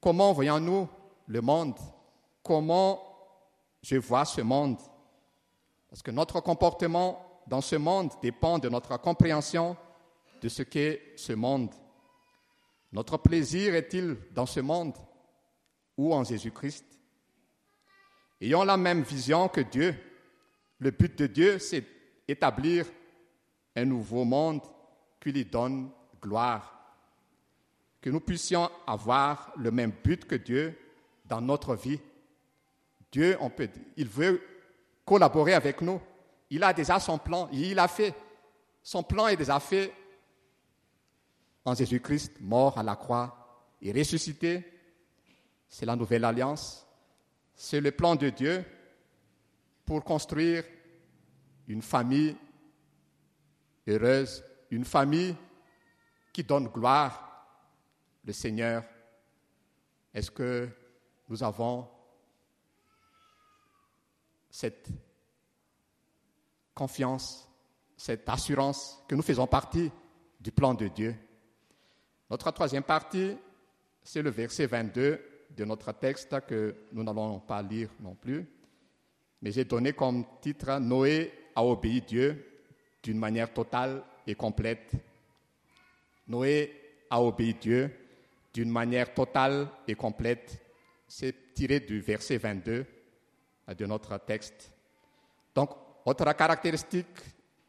Comment 0.00 0.32
voyons-nous 0.32 0.88
le 1.26 1.40
monde? 1.40 1.78
Comment 2.42 3.00
je 3.82 3.96
vois 3.96 4.24
ce 4.24 4.40
monde? 4.40 4.78
Parce 5.88 6.02
que 6.02 6.10
notre 6.10 6.40
comportement 6.40 7.42
dans 7.46 7.60
ce 7.60 7.76
monde 7.76 8.10
dépend 8.22 8.58
de 8.58 8.68
notre 8.68 8.96
compréhension 8.98 9.76
de 10.40 10.48
ce 10.48 10.62
qu'est 10.62 11.00
ce 11.16 11.32
monde. 11.32 11.70
Notre 12.92 13.16
plaisir 13.16 13.74
est-il 13.74 14.16
dans 14.32 14.46
ce 14.46 14.60
monde 14.60 14.94
ou 15.96 16.14
en 16.14 16.22
Jésus-Christ? 16.22 16.84
Ayant 18.40 18.64
la 18.64 18.76
même 18.76 19.02
vision 19.02 19.48
que 19.48 19.62
Dieu, 19.62 19.96
le 20.78 20.90
but 20.90 21.16
de 21.18 21.26
Dieu, 21.26 21.58
c'est 21.58 21.84
d'établir 22.28 22.86
un 23.76 23.84
nouveau 23.84 24.24
monde 24.24 24.60
qui 25.20 25.32
lui 25.32 25.44
donne 25.44 25.90
gloire 26.20 26.74
que 28.04 28.10
nous 28.10 28.20
puissions 28.20 28.70
avoir 28.86 29.50
le 29.56 29.70
même 29.70 29.90
but 30.04 30.26
que 30.26 30.34
Dieu 30.34 30.78
dans 31.24 31.40
notre 31.40 31.74
vie. 31.74 31.98
Dieu, 33.10 33.34
on 33.40 33.48
peut, 33.48 33.70
il 33.96 34.08
veut 34.08 34.42
collaborer 35.06 35.54
avec 35.54 35.80
nous. 35.80 35.98
Il 36.50 36.62
a 36.62 36.74
déjà 36.74 37.00
son 37.00 37.16
plan, 37.16 37.48
il 37.50 37.78
a 37.78 37.88
fait. 37.88 38.14
Son 38.82 39.02
plan 39.02 39.28
est 39.28 39.36
déjà 39.36 39.58
fait 39.58 39.90
en 41.64 41.74
Jésus-Christ, 41.74 42.32
mort 42.40 42.76
à 42.76 42.82
la 42.82 42.94
croix. 42.94 43.64
est 43.80 43.96
ressuscité. 43.96 44.70
C'est 45.66 45.86
la 45.86 45.96
nouvelle 45.96 46.26
alliance. 46.26 46.86
C'est 47.54 47.80
le 47.80 47.90
plan 47.90 48.16
de 48.16 48.28
Dieu 48.28 48.66
pour 49.86 50.04
construire 50.04 50.62
une 51.68 51.80
famille 51.80 52.36
heureuse, 53.86 54.44
une 54.70 54.84
famille 54.84 55.36
qui 56.32 56.42
donne 56.42 56.68
gloire, 56.68 57.24
le 58.24 58.32
Seigneur. 58.32 58.84
Est-ce 60.12 60.30
que 60.30 60.68
nous 61.28 61.42
avons 61.42 61.88
cette 64.50 64.88
confiance, 66.74 67.48
cette 67.96 68.28
assurance 68.28 69.02
que 69.08 69.14
nous 69.14 69.22
faisons 69.22 69.46
partie 69.46 69.90
du 70.40 70.50
plan 70.50 70.74
de 70.74 70.88
Dieu? 70.88 71.14
Notre 72.30 72.50
troisième 72.50 72.82
partie, 72.82 73.36
c'est 74.02 74.22
le 74.22 74.30
verset 74.30 74.66
22 74.66 75.20
de 75.50 75.64
notre 75.64 75.92
texte 75.92 76.40
que 76.46 76.74
nous 76.92 77.04
n'allons 77.04 77.40
pas 77.40 77.62
lire 77.62 77.90
non 78.00 78.14
plus, 78.14 78.48
mais 79.40 79.52
j'ai 79.52 79.64
donné 79.64 79.92
comme 79.92 80.24
titre 80.40 80.78
Noé 80.78 81.32
a 81.54 81.64
obéi 81.64 82.00
Dieu 82.00 82.53
d'une 83.04 83.18
manière 83.18 83.52
totale 83.52 84.02
et 84.26 84.34
complète. 84.34 84.92
Noé 86.26 87.04
a 87.10 87.20
obéi 87.22 87.54
Dieu 87.54 87.94
d'une 88.52 88.70
manière 88.70 89.12
totale 89.12 89.68
et 89.86 89.94
complète. 89.94 90.60
C'est 91.06 91.52
tiré 91.52 91.80
du 91.80 92.00
verset 92.00 92.38
22 92.38 92.86
de 93.76 93.86
notre 93.86 94.16
texte. 94.18 94.72
Donc, 95.54 95.70
autre 96.04 96.32
caractéristique 96.32 97.18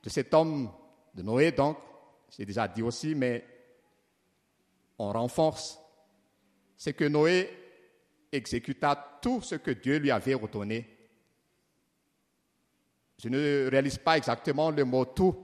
de 0.02 0.10
cet 0.10 0.34
homme 0.34 0.72
de 1.14 1.22
Noé, 1.22 1.52
donc, 1.52 1.78
j'ai 2.36 2.46
déjà 2.46 2.68
dit 2.68 2.82
aussi, 2.82 3.14
mais 3.14 3.46
on 4.98 5.12
renforce, 5.12 5.80
c'est 6.78 6.94
que 6.94 7.06
Noé 7.06 7.50
exécuta 8.32 9.20
tout 9.22 9.42
ce 9.42 9.56
que 9.56 9.72
Dieu 9.72 9.98
lui 9.98 10.12
avait 10.12 10.34
ordonné. 10.34 10.95
Je 13.18 13.30
ne 13.30 13.70
réalise 13.70 13.98
pas 13.98 14.18
exactement 14.18 14.72
le 14.72 14.84
mot 14.84 15.06
tout, 15.06 15.36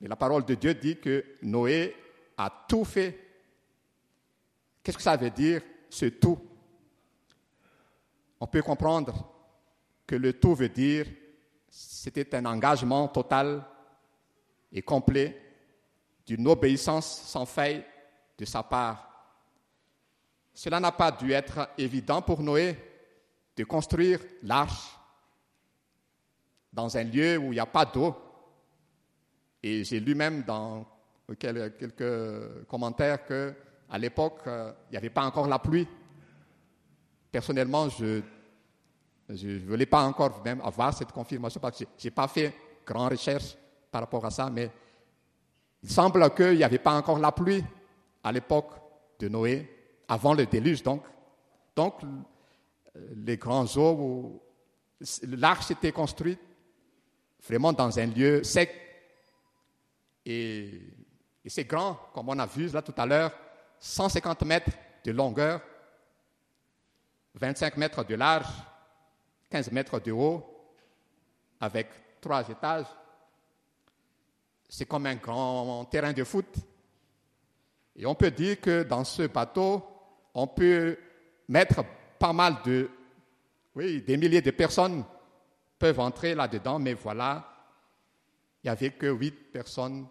mais 0.00 0.08
la 0.08 0.16
parole 0.16 0.44
de 0.44 0.54
Dieu 0.54 0.74
dit 0.74 0.98
que 0.98 1.24
Noé 1.42 1.94
a 2.36 2.66
tout 2.68 2.84
fait. 2.84 3.18
Qu'est-ce 4.82 4.96
que 4.96 5.02
ça 5.02 5.16
veut 5.16 5.30
dire, 5.30 5.62
ce 5.90 6.06
tout? 6.06 6.38
On 8.40 8.46
peut 8.46 8.62
comprendre 8.62 9.32
que 10.06 10.14
le 10.14 10.32
tout 10.32 10.54
veut 10.54 10.68
dire 10.68 11.06
c'était 11.70 12.34
un 12.34 12.46
engagement 12.46 13.08
total 13.08 13.64
et 14.72 14.82
complet 14.82 15.40
d'une 16.26 16.46
obéissance 16.48 17.22
sans 17.26 17.46
faille 17.46 17.84
de 18.36 18.44
sa 18.44 18.62
part. 18.62 19.04
Cela 20.54 20.80
n'a 20.80 20.92
pas 20.92 21.10
dû 21.10 21.32
être 21.32 21.70
évident 21.78 22.22
pour 22.22 22.42
Noé 22.42 22.76
de 23.56 23.64
construire 23.64 24.20
l'arche 24.42 24.97
dans 26.72 26.96
un 26.96 27.04
lieu 27.04 27.38
où 27.38 27.52
il 27.52 27.56
n'y 27.56 27.60
a 27.60 27.66
pas 27.66 27.84
d'eau. 27.84 28.14
Et 29.62 29.84
j'ai 29.84 30.00
lu 30.00 30.14
même 30.14 30.42
dans 30.42 30.86
quelques 31.38 32.66
commentaires 32.66 33.24
que 33.24 33.54
à 33.90 33.98
l'époque, 33.98 34.40
euh, 34.46 34.72
il 34.88 34.92
n'y 34.92 34.96
avait 34.98 35.10
pas 35.10 35.24
encore 35.24 35.46
la 35.46 35.58
pluie. 35.58 35.86
Personnellement, 37.30 37.88
je 37.88 38.22
ne 39.28 39.58
voulais 39.66 39.86
pas 39.86 40.04
encore 40.04 40.42
même 40.44 40.60
avoir 40.62 40.92
cette 40.92 41.12
confirmation 41.12 41.60
parce 41.60 41.78
que 41.78 41.84
je 41.98 42.06
n'ai 42.06 42.10
pas 42.10 42.28
fait 42.28 42.54
grande 42.86 43.12
recherche 43.12 43.56
par 43.90 44.02
rapport 44.02 44.24
à 44.24 44.30
ça, 44.30 44.50
mais 44.50 44.70
il 45.82 45.90
semble 45.90 46.28
qu'il 46.34 46.56
n'y 46.56 46.64
avait 46.64 46.78
pas 46.78 46.94
encore 46.94 47.18
la 47.18 47.32
pluie 47.32 47.64
à 48.22 48.32
l'époque 48.32 48.72
de 49.18 49.28
Noé, 49.28 49.68
avant 50.08 50.34
le 50.34 50.46
déluge 50.46 50.82
donc. 50.82 51.02
Donc, 51.74 52.00
les 53.14 53.36
grands 53.36 53.66
eaux, 53.76 54.42
l'arche 55.22 55.70
était 55.70 55.92
construite 55.92 56.40
vraiment 57.46 57.72
dans 57.72 57.98
un 57.98 58.06
lieu 58.06 58.42
sec. 58.44 58.70
Et, 60.24 60.80
c'est 61.46 61.64
grand, 61.64 61.94
comme 62.12 62.28
on 62.28 62.38
a 62.38 62.44
vu 62.44 62.68
là 62.68 62.82
tout 62.82 62.94
à 62.98 63.06
l'heure, 63.06 63.32
150 63.80 64.42
mètres 64.42 64.70
de 65.02 65.12
longueur, 65.12 65.62
25 67.34 67.78
mètres 67.78 68.04
de 68.04 68.14
large, 68.14 68.48
15 69.48 69.72
mètres 69.72 69.98
de 70.00 70.12
haut, 70.12 70.44
avec 71.58 71.88
trois 72.20 72.46
étages. 72.46 72.84
C'est 74.68 74.84
comme 74.84 75.06
un 75.06 75.14
grand 75.14 75.86
terrain 75.86 76.12
de 76.12 76.24
foot. 76.24 76.54
Et 77.96 78.04
on 78.04 78.14
peut 78.14 78.30
dire 78.30 78.60
que 78.60 78.82
dans 78.82 79.04
ce 79.04 79.22
bateau, 79.22 79.82
on 80.34 80.46
peut 80.46 80.98
mettre 81.48 81.82
pas 82.18 82.34
mal 82.34 82.56
de, 82.64 82.90
oui, 83.74 84.02
des 84.02 84.18
milliers 84.18 84.42
de 84.42 84.50
personnes 84.50 85.02
peuvent 85.78 86.00
entrer 86.00 86.34
là-dedans, 86.34 86.78
mais 86.78 86.94
voilà, 86.94 87.48
il 88.62 88.66
n'y 88.66 88.70
avait 88.70 88.90
que 88.90 89.06
huit 89.06 89.52
personnes 89.52 90.06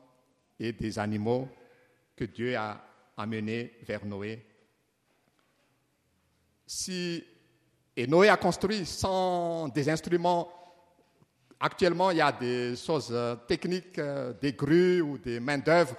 et 0.59 0.71
des 0.71 0.97
animaux 0.97 1.47
que 2.15 2.25
Dieu 2.25 2.55
a 2.55 2.81
amenés 3.17 3.73
vers 3.85 4.05
Noé. 4.05 4.45
Si 6.65 7.23
et 7.99 8.05
Noé 8.05 8.29
a 8.29 8.37
construit 8.37 8.85
sans 8.85 9.69
des 9.69 9.89
instruments. 9.89 10.47
Actuellement, 11.59 12.11
il 12.11 12.17
y 12.17 12.21
a 12.21 12.31
des 12.31 12.75
choses 12.75 13.09
euh, 13.11 13.35
techniques, 13.47 13.97
euh, 13.97 14.33
des 14.39 14.53
grues 14.53 15.01
ou 15.01 15.17
des 15.17 15.39
main-d'œuvre. 15.39 15.95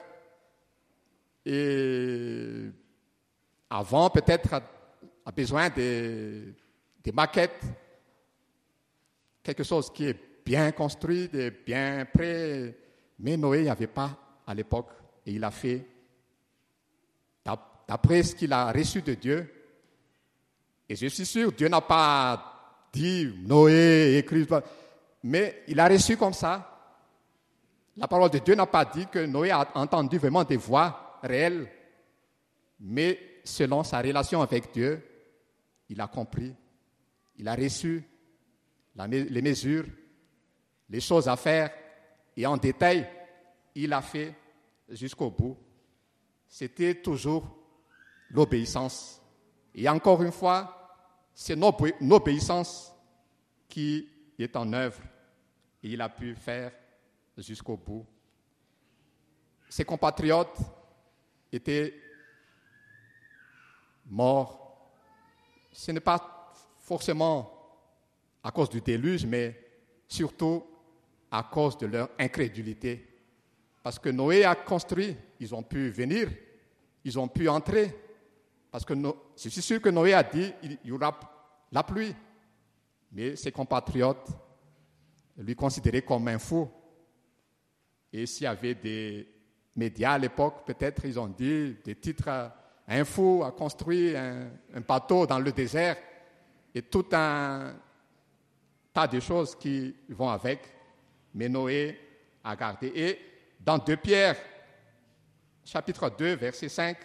Et 1.45 2.71
avant, 3.69 4.11
peut-être, 4.11 4.63
a 5.27 5.33
besoin 5.33 5.71
des, 5.71 6.55
des 7.03 7.11
maquettes, 7.11 7.65
quelque 9.49 9.65
chose 9.65 9.91
qui 9.91 10.05
est 10.05 10.17
bien 10.45 10.73
construit, 10.73 11.31
et 11.33 11.51
bien 11.51 12.07
prêt. 12.13 12.77
Mais 13.19 13.35
Noé 13.39 13.63
n'y 13.63 13.71
avait 13.71 13.87
pas 13.87 14.43
à 14.47 14.55
l'époque. 14.55 14.91
Et 15.25 15.33
il 15.33 15.43
a 15.43 15.51
fait, 15.51 15.87
d'après 17.87 18.23
ce 18.23 18.35
qu'il 18.35 18.53
a 18.53 18.71
reçu 18.71 19.01
de 19.01 19.15
Dieu, 19.15 19.51
et 20.87 20.97
je 20.97 21.07
suis 21.07 21.25
sûr, 21.25 21.53
Dieu 21.53 21.69
n'a 21.69 21.81
pas 21.81 22.89
dit 22.93 23.33
Noé 23.41 24.19
écrit, 24.19 24.47
mais 25.23 25.63
il 25.69 25.81
a 25.81 25.89
reçu 25.89 26.19
comme 26.19 26.35
ça. 26.35 26.75
La 27.97 28.07
parole 28.07 28.31
de 28.31 28.39
Dieu 28.39 28.55
n'a 28.55 28.67
pas 28.67 28.85
dit 28.85 29.07
que 29.07 29.25
Noé 29.25 29.51
a 29.51 29.67
entendu 29.75 30.19
vraiment 30.19 30.45
des 30.45 30.59
voix 30.59 31.19
réelles, 31.23 31.71
mais 32.81 33.19
selon 33.45 33.83
sa 33.83 34.03
relation 34.03 34.43
avec 34.43 34.73
Dieu, 34.73 35.03
il 35.89 36.01
a 36.03 36.07
compris, 36.07 36.55
il 37.39 37.49
a 37.49 37.55
reçu 37.55 38.05
les 39.07 39.43
mesures, 39.43 39.87
les 40.91 41.01
choses 41.01 41.29
à 41.29 41.37
faire, 41.37 41.71
et 42.37 42.47
en 42.47 42.57
détail, 42.57 43.09
il 43.75 43.93
a 43.93 44.03
fait 44.03 44.35
jusqu'au 44.89 45.31
bout. 45.31 45.57
C'était 46.49 46.95
toujours 46.95 47.45
l'obéissance. 48.31 49.21
Et 49.75 49.89
encore 49.89 50.23
une 50.23 50.33
fois, 50.33 50.75
c'est 51.35 51.57
notre 51.57 51.91
obéissance 52.11 52.93
qui 53.69 54.09
est 54.39 54.57
en 54.57 54.73
œuvre 54.73 55.01
et 55.83 55.91
il 55.91 56.01
a 56.01 56.09
pu 56.09 56.35
faire 56.35 56.73
jusqu'au 57.37 57.77
bout. 57.77 58.07
Ses 59.69 59.85
compatriotes 59.85 60.59
étaient 61.53 61.95
morts. 64.07 64.91
Ce 65.73 65.93
n'est 65.93 66.01
pas 66.01 66.53
forcément 66.79 67.58
à 68.43 68.51
cause 68.51 68.69
du 68.71 68.81
déluge, 68.81 69.27
mais 69.27 69.59
surtout 70.07 70.65
à 71.31 71.43
cause 71.43 71.77
de 71.79 71.87
leur 71.87 72.11
incrédulité. 72.19 73.07
Parce 73.83 73.99
que 73.99 74.09
Noé 74.09 74.45
a 74.45 74.55
construit, 74.55 75.17
ils 75.41 75.55
ont 75.55 75.63
pu 75.63 75.91
venir, 75.91 76.29
ils 77.05 77.19
ont 77.19 77.29
pu 77.29 77.49
entrer, 77.49 77.95
parce 78.71 78.85
que 78.85 78.95
je 79.37 79.49
suis 79.49 79.63
sûr 79.63 79.81
que 79.81 79.89
Noé 79.89 80.15
a 80.15 80.23
dit 80.23 80.53
il 80.63 80.79
y 80.85 80.93
aura 80.93 81.19
la 81.73 81.83
pluie. 81.83 82.15
Mais 83.13 83.37
ses 83.37 83.53
compatriotes 83.53 84.29
lui 85.39 85.55
considéraient 85.55 86.03
comme 86.03 86.29
un 86.29 86.39
fou. 86.39 86.69
Et 88.13 88.27
s'il 88.27 88.45
y 88.45 88.47
avait 88.47 88.75
des 88.75 89.27
médias 89.77 90.13
à 90.13 90.19
l'époque, 90.19 90.67
peut-être 90.67 91.05
ils 91.05 91.19
ont 91.19 91.29
dit 91.29 91.77
des 91.85 91.95
titres 91.95 92.29
un 92.91 93.05
fou 93.05 93.43
a 93.45 93.53
construit 93.53 94.17
un, 94.17 94.51
un, 94.75 94.81
bateau 94.81 95.27
dans 95.27 95.39
le 95.39 95.53
désert 95.53 95.97
et 96.75 96.81
tout 96.81 97.05
un 97.13 97.75
tas 98.99 99.07
de 99.07 99.21
choses 99.21 99.55
qui 99.55 99.95
vont 100.09 100.29
avec. 100.29 100.59
Mais 101.33 101.49
Noé 101.49 102.01
a 102.43 102.57
gardé. 102.57 102.91
Et 102.97 103.21
dans 103.61 103.79
2 103.79 103.97
Pierre, 103.97 104.37
chapitre 105.65 106.11
2, 106.19 106.35
verset 106.35 106.69
5, 106.69 106.97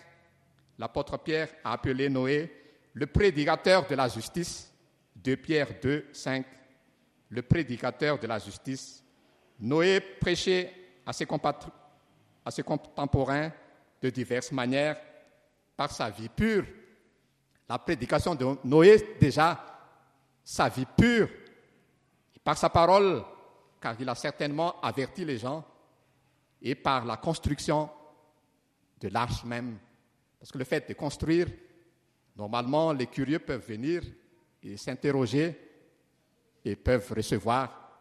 l'apôtre 0.79 1.19
Pierre 1.19 1.49
a 1.63 1.73
appelé 1.73 2.09
Noé 2.09 2.51
le 2.93 3.05
prédicateur 3.05 3.87
de 3.87 3.93
la 3.93 4.07
justice, 4.07 4.73
de 5.15 5.35
Pierre 5.35 5.67
2, 5.83 6.07
5, 6.11 6.43
le 7.29 7.41
prédicateur 7.43 8.17
de 8.17 8.25
la 8.25 8.39
justice. 8.39 9.03
Noé 9.59 9.99
prêchait 9.99 10.73
à 11.05 11.13
ses, 11.13 11.27
à 12.43 12.49
ses 12.49 12.63
contemporains 12.63 13.51
de 14.01 14.09
diverses 14.09 14.51
manières 14.51 14.97
par 15.77 15.91
sa 15.91 16.09
vie 16.09 16.29
pure 16.29 16.65
La 17.69 17.77
prédication 17.77 18.33
de 18.33 18.47
Noé, 18.63 19.15
déjà, 19.19 19.63
sa 20.43 20.69
vie 20.69 20.87
pure, 20.97 21.29
par 22.43 22.57
sa 22.57 22.69
parole, 22.69 23.23
car 23.79 23.95
il 23.99 24.09
a 24.09 24.15
certainement 24.15 24.79
averti 24.81 25.25
les 25.25 25.37
gens, 25.37 25.65
et 26.61 26.75
par 26.75 27.05
la 27.05 27.17
construction 27.17 27.89
de 28.99 29.09
l'arche 29.09 29.43
même. 29.43 29.77
Parce 30.39 30.51
que 30.51 30.57
le 30.57 30.63
fait 30.63 30.87
de 30.87 30.93
construire, 30.93 31.47
normalement, 32.35 32.93
les 32.93 33.07
curieux 33.07 33.39
peuvent 33.39 33.65
venir 33.65 34.01
et 34.61 34.77
s'interroger 34.77 35.59
et 36.63 36.75
peuvent 36.75 37.11
recevoir 37.13 37.91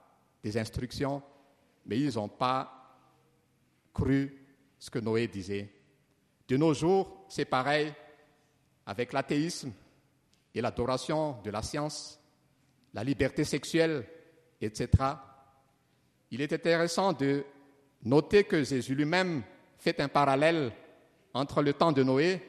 des 0.43 0.57
instructions, 0.57 1.23
mais 1.87 1.99
ils 1.99 2.15
n'ont 2.15 2.29
pas 2.29 2.99
cru 3.93 4.47
ce 4.79 4.91
que 4.91 5.01
Noé 5.01 5.27
disait. 5.27 5.73
De 6.49 6.57
nos 6.57 6.75
jours, 6.75 7.25
c'est 7.29 7.45
pareil 7.45 7.93
avec 8.87 9.13
l'athéisme 9.13 9.73
et 10.55 10.61
l'adoration 10.61 11.41
de 11.43 11.51
la 11.51 11.63
science, 11.63 12.21
la 12.95 13.03
liberté 13.03 13.45
sexuelle, 13.45 14.07
etc. 14.67 14.89
Il 16.31 16.41
est 16.41 16.53
intéressant 16.53 17.13
de 17.13 17.45
noter 18.05 18.45
que 18.45 18.63
Jésus 18.63 18.95
lui-même 18.95 19.43
fait 19.79 20.01
un 20.01 20.09
parallèle 20.09 20.73
entre 21.35 21.63
le 21.63 21.73
temps 21.73 21.93
de 21.93 22.03
Noé 22.03 22.41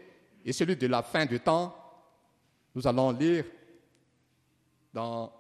et 0.46 0.54
celui 0.54 0.76
de 0.76 0.88
la 0.88 1.02
fin 1.02 1.26
du 1.26 1.40
temps. 1.40 1.76
Nous 2.76 2.88
allons 2.88 3.12
lire 3.12 3.46
dans 4.94 5.32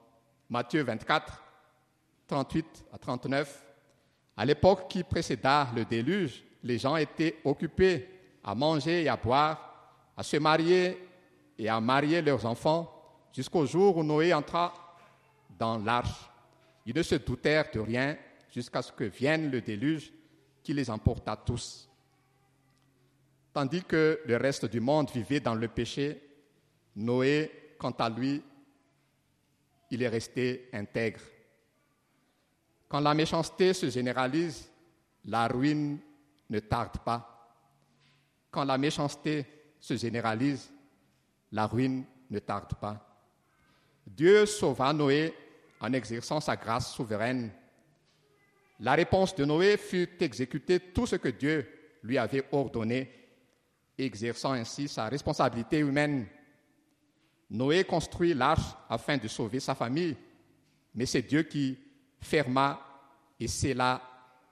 Matthieu 0.49 0.83
24, 0.83 1.41
38 2.27 2.85
à 2.91 2.97
39. 2.97 3.65
À 4.35 4.45
l'époque 4.45 4.87
qui 4.89 5.03
précéda 5.03 5.67
le 5.75 5.85
déluge, 5.85 6.43
les 6.63 6.77
gens 6.77 6.95
étaient 6.95 7.39
occupés 7.43 8.09
à 8.43 8.55
manger 8.55 9.03
et 9.03 9.09
à 9.09 9.15
boire, 9.15 10.11
à 10.17 10.23
se 10.23 10.37
marier 10.37 10.97
et 11.57 11.69
à 11.69 11.79
marier 11.79 12.21
leurs 12.21 12.45
enfants, 12.45 12.89
jusqu'au 13.31 13.65
jour 13.65 13.97
où 13.97 14.03
Noé 14.03 14.33
entra 14.33 14.73
dans 15.57 15.77
l'arche. 15.77 16.29
Ils 16.85 16.95
ne 16.95 17.03
se 17.03 17.15
doutèrent 17.15 17.71
de 17.73 17.79
rien 17.79 18.17
jusqu'à 18.49 18.81
ce 18.81 18.91
que 18.91 19.05
vienne 19.05 19.49
le 19.49 19.61
déluge 19.61 20.11
qui 20.61 20.73
les 20.73 20.89
emporta 20.89 21.35
tous. 21.35 21.89
Tandis 23.53 23.83
que 23.83 24.19
le 24.25 24.37
reste 24.37 24.65
du 24.65 24.79
monde 24.79 25.11
vivait 25.11 25.39
dans 25.39 25.55
le 25.55 25.67
péché, 25.67 26.21
Noé, 26.95 27.75
quant 27.77 27.91
à 27.91 28.09
lui, 28.09 28.41
il 29.91 30.01
est 30.01 30.07
resté 30.07 30.69
intègre. 30.73 31.21
Quand 32.87 32.99
la 32.99 33.13
méchanceté 33.13 33.73
se 33.73 33.89
généralise, 33.89 34.69
la 35.25 35.47
ruine 35.47 35.99
ne 36.49 36.59
tarde 36.59 36.97
pas. 36.99 37.29
Quand 38.51 38.65
la 38.65 38.77
méchanceté 38.77 39.45
se 39.79 39.95
généralise, 39.95 40.71
la 41.51 41.67
ruine 41.67 42.05
ne 42.29 42.39
tarde 42.39 42.73
pas. 42.75 43.03
Dieu 44.05 44.45
sauva 44.45 44.93
Noé 44.93 45.33
en 45.83 45.91
exerçant 45.91 46.39
sa 46.39 46.55
grâce 46.55 46.93
souveraine. 46.93 47.51
La 48.79 48.93
réponse 48.93 49.35
de 49.35 49.43
Noé 49.43 49.75
fut 49.75 50.09
d'exécuter 50.17 50.79
tout 50.79 51.05
ce 51.05 51.17
que 51.17 51.27
Dieu 51.27 51.67
lui 52.01 52.17
avait 52.17 52.45
ordonné, 52.53 53.11
exerçant 53.97 54.53
ainsi 54.53 54.87
sa 54.87 55.09
responsabilité 55.09 55.79
humaine. 55.79 56.25
Noé 57.49 57.83
construit 57.83 58.33
l'arche 58.33 58.75
afin 58.89 59.17
de 59.17 59.27
sauver 59.27 59.59
sa 59.59 59.75
famille, 59.75 60.15
mais 60.95 61.05
c'est 61.05 61.21
Dieu 61.21 61.43
qui 61.43 61.77
ferma 62.21 62.79
et 63.37 63.49
scella 63.49 64.01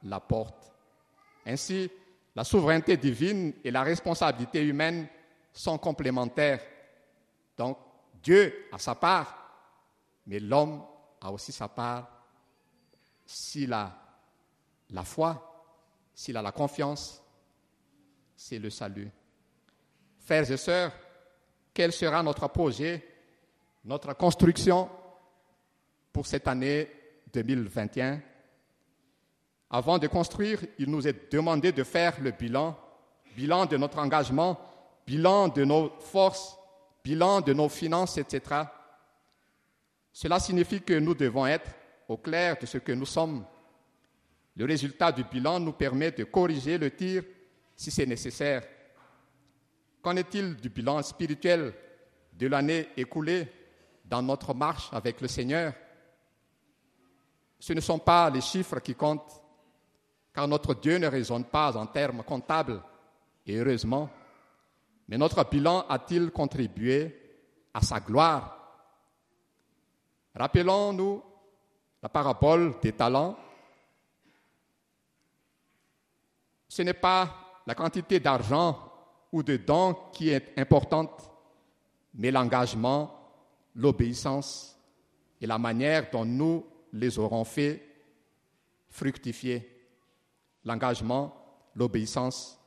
la 0.03 0.19
porte. 0.19 0.73
Ainsi, 1.45 1.89
la 2.35 2.43
souveraineté 2.43 2.97
divine 2.97 3.53
et 3.63 3.71
la 3.71 3.83
responsabilité 3.83 4.61
humaine 4.63 5.07
sont 5.53 5.77
complémentaires. 5.77 6.61
Donc, 7.57 7.77
Dieu 8.21 8.65
a 8.73 8.77
sa 8.77 8.95
part, 8.95 9.37
mais 10.27 10.39
l'homme 10.39 10.83
a 11.21 11.31
aussi 11.31 11.51
sa 11.51 11.67
part 11.67 12.09
s'il 13.25 13.71
a 13.71 13.95
la 14.89 15.03
foi, 15.03 15.63
s'il 16.13 16.35
a 16.35 16.41
la 16.41 16.51
confiance, 16.51 17.21
c'est 18.35 18.59
le 18.59 18.69
salut. 18.69 19.09
Frères 20.19 20.51
et 20.51 20.57
sœurs, 20.57 20.91
quel 21.73 21.93
sera 21.93 22.21
notre 22.23 22.47
projet, 22.49 23.07
notre 23.85 24.13
construction 24.13 24.89
pour 26.11 26.27
cette 26.27 26.47
année 26.47 26.89
2021. 27.33 28.21
Avant 29.69 29.97
de 29.97 30.07
construire, 30.07 30.59
il 30.79 30.89
nous 30.89 31.07
est 31.07 31.31
demandé 31.31 31.71
de 31.71 31.83
faire 31.83 32.19
le 32.19 32.31
bilan, 32.31 32.77
bilan 33.35 33.65
de 33.65 33.77
notre 33.77 33.99
engagement, 33.99 34.59
bilan 35.07 35.47
de 35.47 35.63
nos 35.63 35.89
forces, 35.99 36.57
bilan 37.03 37.39
de 37.39 37.53
nos 37.53 37.69
finances, 37.69 38.17
etc. 38.17 38.63
Cela 40.13 40.39
signifie 40.39 40.81
que 40.81 40.97
nous 40.99 41.13
devons 41.13 41.45
être 41.45 41.69
au 42.07 42.17
clair 42.17 42.57
de 42.59 42.65
ce 42.65 42.77
que 42.77 42.91
nous 42.91 43.05
sommes. 43.05 43.45
Le 44.55 44.65
résultat 44.65 45.11
du 45.11 45.23
bilan 45.23 45.59
nous 45.59 45.71
permet 45.71 46.11
de 46.11 46.25
corriger 46.25 46.77
le 46.77 46.91
tir 46.91 47.23
si 47.75 47.89
c'est 47.89 48.05
nécessaire. 48.05 48.63
Qu'en 50.01 50.15
est-il 50.15 50.55
du 50.55 50.69
bilan 50.69 51.01
spirituel 51.01 51.73
de 52.33 52.47
l'année 52.47 52.89
écoulée 52.97 53.47
dans 54.05 54.21
notre 54.21 54.53
marche 54.53 54.89
avec 54.91 55.21
le 55.21 55.27
Seigneur? 55.27 55.73
Ce 57.59 57.73
ne 57.73 57.79
sont 57.79 57.99
pas 57.99 58.29
les 58.29 58.41
chiffres 58.41 58.79
qui 58.79 58.95
comptent, 58.95 59.41
car 60.33 60.47
notre 60.47 60.73
Dieu 60.73 60.97
ne 60.97 61.07
raisonne 61.07 61.45
pas 61.45 61.77
en 61.77 61.85
termes 61.85 62.23
comptables, 62.23 62.81
et 63.45 63.57
heureusement. 63.57 64.09
Mais 65.07 65.17
notre 65.17 65.47
bilan 65.47 65.85
a-t-il 65.87 66.31
contribué 66.31 67.15
à 67.73 67.81
sa 67.81 67.99
gloire? 67.99 68.60
Rappelons-nous 70.35 71.21
la 72.01 72.09
parabole 72.09 72.75
des 72.81 72.93
talents. 72.93 73.37
Ce 76.67 76.81
n'est 76.81 76.93
pas 76.93 77.61
la 77.67 77.75
quantité 77.75 78.19
d'argent 78.19 78.79
ou 79.31 79.43
de 79.43 79.57
dons 79.57 79.95
qui 80.13 80.29
est 80.29 80.57
importante, 80.57 81.29
mais 82.13 82.31
l'engagement, 82.31 83.17
l'obéissance 83.75 84.77
et 85.39 85.47
la 85.47 85.57
manière 85.57 86.09
dont 86.11 86.25
nous 86.25 86.65
les 86.93 87.19
auront 87.19 87.43
fait 87.43 87.85
fructifier. 88.89 89.67
L'engagement, 90.63 91.33
l'obéissance 91.75 92.59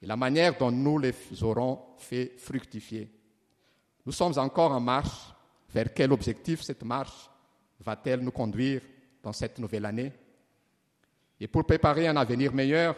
et 0.00 0.06
la 0.06 0.16
manière 0.16 0.56
dont 0.58 0.70
nous 0.70 0.98
les 0.98 1.14
aurons 1.42 1.80
fait 1.98 2.34
fructifier. 2.38 3.10
Nous 4.04 4.12
sommes 4.12 4.38
encore 4.38 4.72
en 4.72 4.80
marche. 4.80 5.31
Vers 5.72 5.94
quel 5.94 6.12
objectif 6.12 6.62
cette 6.62 6.84
marche 6.84 7.30
va-t-elle 7.80 8.20
nous 8.20 8.30
conduire 8.30 8.82
dans 9.22 9.32
cette 9.32 9.58
nouvelle 9.58 9.86
année? 9.86 10.12
Et 11.40 11.48
pour 11.48 11.64
préparer 11.64 12.06
un 12.06 12.16
avenir 12.16 12.52
meilleur, 12.52 12.94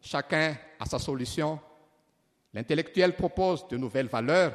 chacun 0.00 0.56
a 0.78 0.84
sa 0.84 0.98
solution. 0.98 1.58
L'intellectuel 2.52 3.16
propose 3.16 3.66
de 3.68 3.76
nouvelles 3.76 4.08
valeurs. 4.08 4.52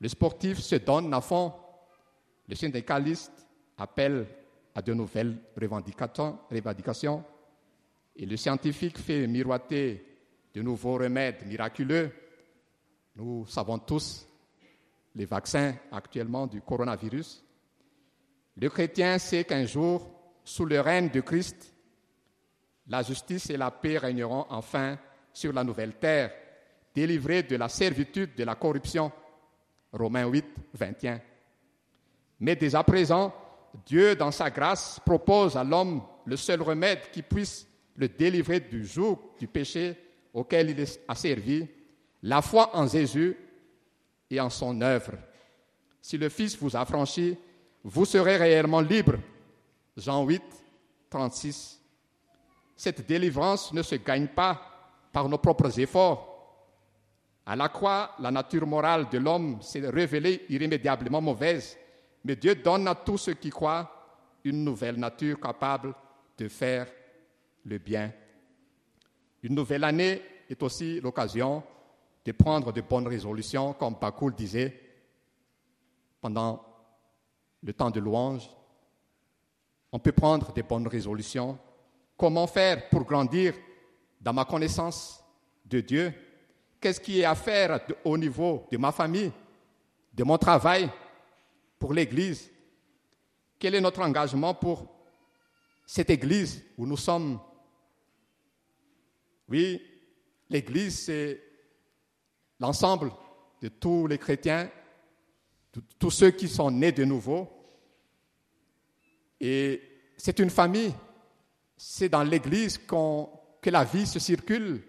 Le 0.00 0.08
sportif 0.08 0.58
se 0.58 0.76
donne 0.76 1.12
à 1.12 1.20
fond. 1.20 1.52
Le 2.48 2.54
syndicaliste 2.54 3.46
appelle 3.76 4.26
à 4.74 4.82
de 4.82 4.94
nouvelles 4.94 5.36
revendications, 5.56 7.24
et 8.16 8.26
le 8.26 8.36
scientifique 8.36 8.98
fait 8.98 9.26
miroiter 9.26 10.04
de 10.54 10.62
nouveaux 10.62 10.98
remèdes 10.98 11.46
miraculeux. 11.46 12.10
Nous 13.16 13.46
savons 13.46 13.78
tous 13.78 14.26
les 15.14 15.24
vaccins 15.24 15.74
actuellement 15.90 16.46
du 16.46 16.60
coronavirus. 16.60 17.44
Le 18.56 18.68
chrétien 18.68 19.18
sait 19.18 19.44
qu'un 19.44 19.64
jour, 19.64 20.10
sous 20.44 20.64
le 20.64 20.80
règne 20.80 21.10
de 21.10 21.20
Christ, 21.20 21.74
la 22.86 23.02
justice 23.02 23.50
et 23.50 23.56
la 23.56 23.70
paix 23.70 23.98
régneront 23.98 24.46
enfin 24.50 24.98
sur 25.32 25.52
la 25.52 25.64
nouvelle 25.64 25.94
terre, 25.94 26.32
délivrée 26.94 27.42
de 27.42 27.56
la 27.56 27.68
servitude 27.68 28.34
de 28.34 28.44
la 28.44 28.54
corruption. 28.54 29.12
Romains 29.92 30.26
8, 30.26 30.44
21. 30.74 31.20
Mais 32.40 32.56
dès 32.56 32.74
à 32.74 32.82
présent, 32.82 33.32
Dieu, 33.86 34.16
dans 34.16 34.30
sa 34.30 34.50
grâce, 34.50 35.00
propose 35.04 35.56
à 35.56 35.64
l'homme 35.64 36.02
le 36.24 36.36
seul 36.36 36.62
remède 36.62 37.10
qui 37.12 37.22
puisse 37.22 37.66
le 37.96 38.08
délivrer 38.08 38.60
du 38.60 38.84
joug 38.84 39.18
du 39.38 39.46
péché 39.46 39.96
auquel 40.32 40.70
il 40.70 40.84
a 41.06 41.14
servi, 41.14 41.66
la 42.22 42.42
foi 42.42 42.76
en 42.76 42.86
Jésus 42.86 43.36
et 44.30 44.40
en 44.40 44.50
son 44.50 44.80
œuvre. 44.80 45.12
Si 46.00 46.16
le 46.16 46.28
Fils 46.28 46.56
vous 46.58 46.76
a 46.76 46.84
franchi, 46.84 47.36
vous 47.82 48.04
serez 48.04 48.36
réellement 48.36 48.80
libre. 48.80 49.16
Jean 49.96 50.24
8, 50.24 50.42
36. 51.10 51.80
Cette 52.76 53.06
délivrance 53.06 53.72
ne 53.72 53.82
se 53.82 53.96
gagne 53.96 54.28
pas 54.28 54.60
par 55.12 55.28
nos 55.28 55.38
propres 55.38 55.78
efforts. 55.78 56.26
À 57.44 57.56
la 57.56 57.68
croix, 57.68 58.12
la 58.20 58.30
nature 58.30 58.66
morale 58.66 59.08
de 59.10 59.18
l'homme 59.18 59.60
s'est 59.60 59.86
révélée 59.88 60.46
irrémédiablement 60.48 61.20
mauvaise 61.20 61.76
mais 62.24 62.36
Dieu 62.36 62.54
donne 62.54 62.88
à 62.88 62.94
tous 62.94 63.18
ceux 63.18 63.34
qui 63.34 63.50
croient 63.50 63.90
une 64.44 64.64
nouvelle 64.64 64.96
nature 64.96 65.40
capable 65.40 65.94
de 66.36 66.48
faire 66.48 66.86
le 67.64 67.78
bien. 67.78 68.12
Une 69.42 69.54
nouvelle 69.54 69.84
année 69.84 70.20
est 70.48 70.62
aussi 70.62 71.00
l'occasion 71.00 71.62
de 72.24 72.32
prendre 72.32 72.72
de 72.72 72.80
bonnes 72.80 73.08
résolutions, 73.08 73.72
comme 73.72 73.98
Pacoul 73.98 74.34
disait 74.34 74.78
pendant 76.20 76.62
le 77.62 77.72
temps 77.72 77.90
de 77.90 78.00
louange. 78.00 78.48
On 79.92 79.98
peut 79.98 80.12
prendre 80.12 80.52
de 80.52 80.62
bonnes 80.62 80.86
résolutions. 80.86 81.58
Comment 82.16 82.46
faire 82.46 82.88
pour 82.90 83.04
grandir 83.04 83.54
dans 84.20 84.32
ma 84.32 84.44
connaissance 84.44 85.24
de 85.64 85.80
Dieu? 85.80 86.12
Qu'est-ce 86.80 87.00
qui 87.00 87.20
est 87.20 87.24
à 87.24 87.34
faire 87.34 87.80
au 88.04 88.16
niveau 88.16 88.66
de 88.70 88.76
ma 88.76 88.92
famille, 88.92 89.32
de 90.12 90.24
mon 90.24 90.38
travail, 90.38 90.90
pour 91.78 91.92
l'Église? 91.94 92.50
Quel 93.58 93.74
est 93.74 93.80
notre 93.80 94.02
engagement 94.02 94.54
pour 94.54 94.86
cette 95.86 96.10
Église 96.10 96.62
où 96.76 96.86
nous 96.86 96.96
sommes? 96.96 97.40
Oui, 99.48 99.82
l'Église, 100.48 101.00
c'est 101.00 101.42
l'ensemble 102.60 103.10
de 103.62 103.68
tous 103.68 104.06
les 104.06 104.18
chrétiens, 104.18 104.70
de 105.72 105.82
tous 105.98 106.10
ceux 106.10 106.30
qui 106.30 106.48
sont 106.48 106.70
nés 106.70 106.92
de 106.92 107.04
nouveau. 107.04 107.48
Et 109.40 109.82
c'est 110.16 110.38
une 110.38 110.50
famille. 110.50 110.94
C'est 111.76 112.10
dans 112.10 112.22
l'Église 112.22 112.78
que 112.78 113.70
la 113.70 113.84
vie 113.84 114.06
se 114.06 114.18
circule 114.18 114.82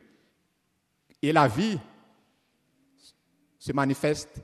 et 1.21 1.31
la 1.31 1.47
vie 1.47 1.79
se 3.57 3.71
manifeste. 3.71 4.41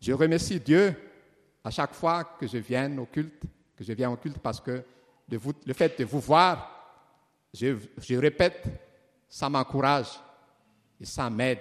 Je 0.00 0.12
remercie 0.12 0.58
Dieu 0.60 0.94
à 1.62 1.70
chaque 1.70 1.92
fois 1.92 2.24
que 2.24 2.46
je 2.46 2.56
viens 2.56 2.96
au 2.96 3.04
culte, 3.04 3.42
que 3.76 3.84
je 3.84 3.92
viens 3.92 4.10
au 4.10 4.16
culte 4.16 4.38
parce 4.38 4.60
que 4.60 4.82
le 5.28 5.74
fait 5.74 5.98
de 5.98 6.04
vous 6.04 6.20
voir, 6.20 7.04
je, 7.52 7.76
je 7.98 8.14
répète, 8.16 8.64
ça 9.28 9.50
m'encourage 9.50 10.08
et 10.98 11.04
ça 11.04 11.28
m'aide. 11.28 11.60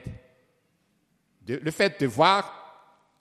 Le 1.47 1.71
fait 1.71 1.99
de 1.99 2.07
voir 2.07 2.59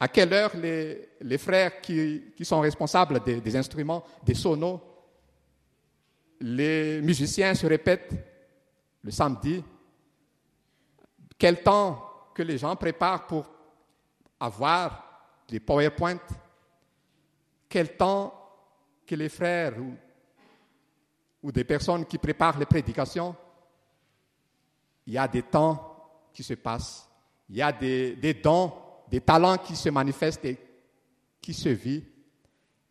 à 0.01 0.09
quelle 0.09 0.33
heure 0.33 0.53
les, 0.57 1.39
frères 1.39 1.81
qui, 1.81 2.23
sont 2.43 2.61
responsables 2.61 3.21
des, 3.21 3.57
instruments, 3.57 4.05
des 4.23 4.35
sonos, 4.35 4.81
les 6.41 7.01
musiciens 7.01 7.55
se 7.55 7.67
répètent 7.67 8.15
le 9.03 9.11
samedi, 9.11 9.63
quel 11.37 11.63
temps 11.63 12.05
que 12.35 12.43
les 12.43 12.59
gens 12.59 12.77
préparent 12.77 13.27
pour 13.27 13.51
avoir 14.39 15.05
des 15.49 15.59
PowerPoint, 15.59 16.21
quel 17.69 17.97
temps 17.97 18.35
que 19.07 19.15
les 19.15 19.29
frères 19.29 19.75
ou 21.43 21.51
des 21.51 21.65
personnes 21.65 22.05
qui 22.07 22.19
préparent 22.19 22.59
les 22.59 22.67
prédications, 22.67 23.35
il 25.07 25.15
y 25.15 25.19
a 25.19 25.27
des 25.27 25.43
temps 25.43 26.29
qui 26.33 26.43
se 26.43 26.55
passent, 26.55 27.08
il 27.49 27.57
y 27.57 27.63
a 27.63 27.73
des, 27.73 28.35
dons, 28.43 28.73
des 29.11 29.21
talents 29.21 29.59
qui 29.59 29.75
se 29.75 29.89
manifestent 29.89 30.45
et 30.45 30.59
qui 31.41 31.55
se 31.55 31.69
vivent. 31.71 32.05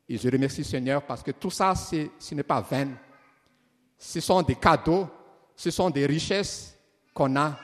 Et 0.09 0.17
je 0.17 0.29
remercie 0.29 0.63
Seigneur 0.63 1.03
parce 1.03 1.21
que 1.21 1.31
tout 1.31 1.51
ça, 1.51 1.75
ce 1.75 2.35
n'est 2.35 2.43
pas 2.43 2.61
vain. 2.61 2.89
Ce 3.97 4.19
sont 4.19 4.41
des 4.41 4.55
cadeaux, 4.55 5.07
ce 5.55 5.69
sont 5.69 5.89
des 5.89 6.05
richesses 6.05 6.75
qu'on 7.13 7.35
a 7.35 7.59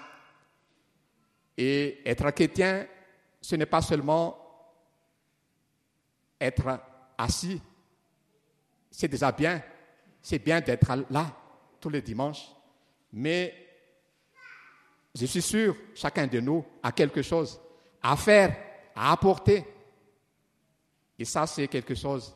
et 1.58 2.01
être 2.06 2.29
chrétien, 2.32 2.88
ce 3.39 3.56
n'est 3.56 3.65
pas 3.65 3.82
seulement 3.82 4.38
être 6.39 6.79
assis. 7.17 7.62
C'est 8.89 9.08
déjà 9.08 9.32
bien. 9.32 9.62
C'est 10.21 10.39
bien 10.39 10.62
d'être 10.62 11.06
là 11.10 11.36
tous 11.79 11.89
les 11.89 12.01
dimanches. 12.01 12.49
Mais 13.12 13.62
je 15.15 15.26
suis 15.26 15.41
sûr, 15.41 15.76
chacun 15.93 16.28
de 16.28 16.39
nous 16.39 16.65
a 16.82 16.91
quelque 16.91 17.21
chose 17.21 17.60
à 18.02 18.15
faire, 18.15 18.56
à 18.95 19.12
apporter. 19.12 19.63
Et 21.17 21.26
ça, 21.26 21.45
c'est 21.45 21.67
quelque 21.67 21.95
chose 21.95 22.36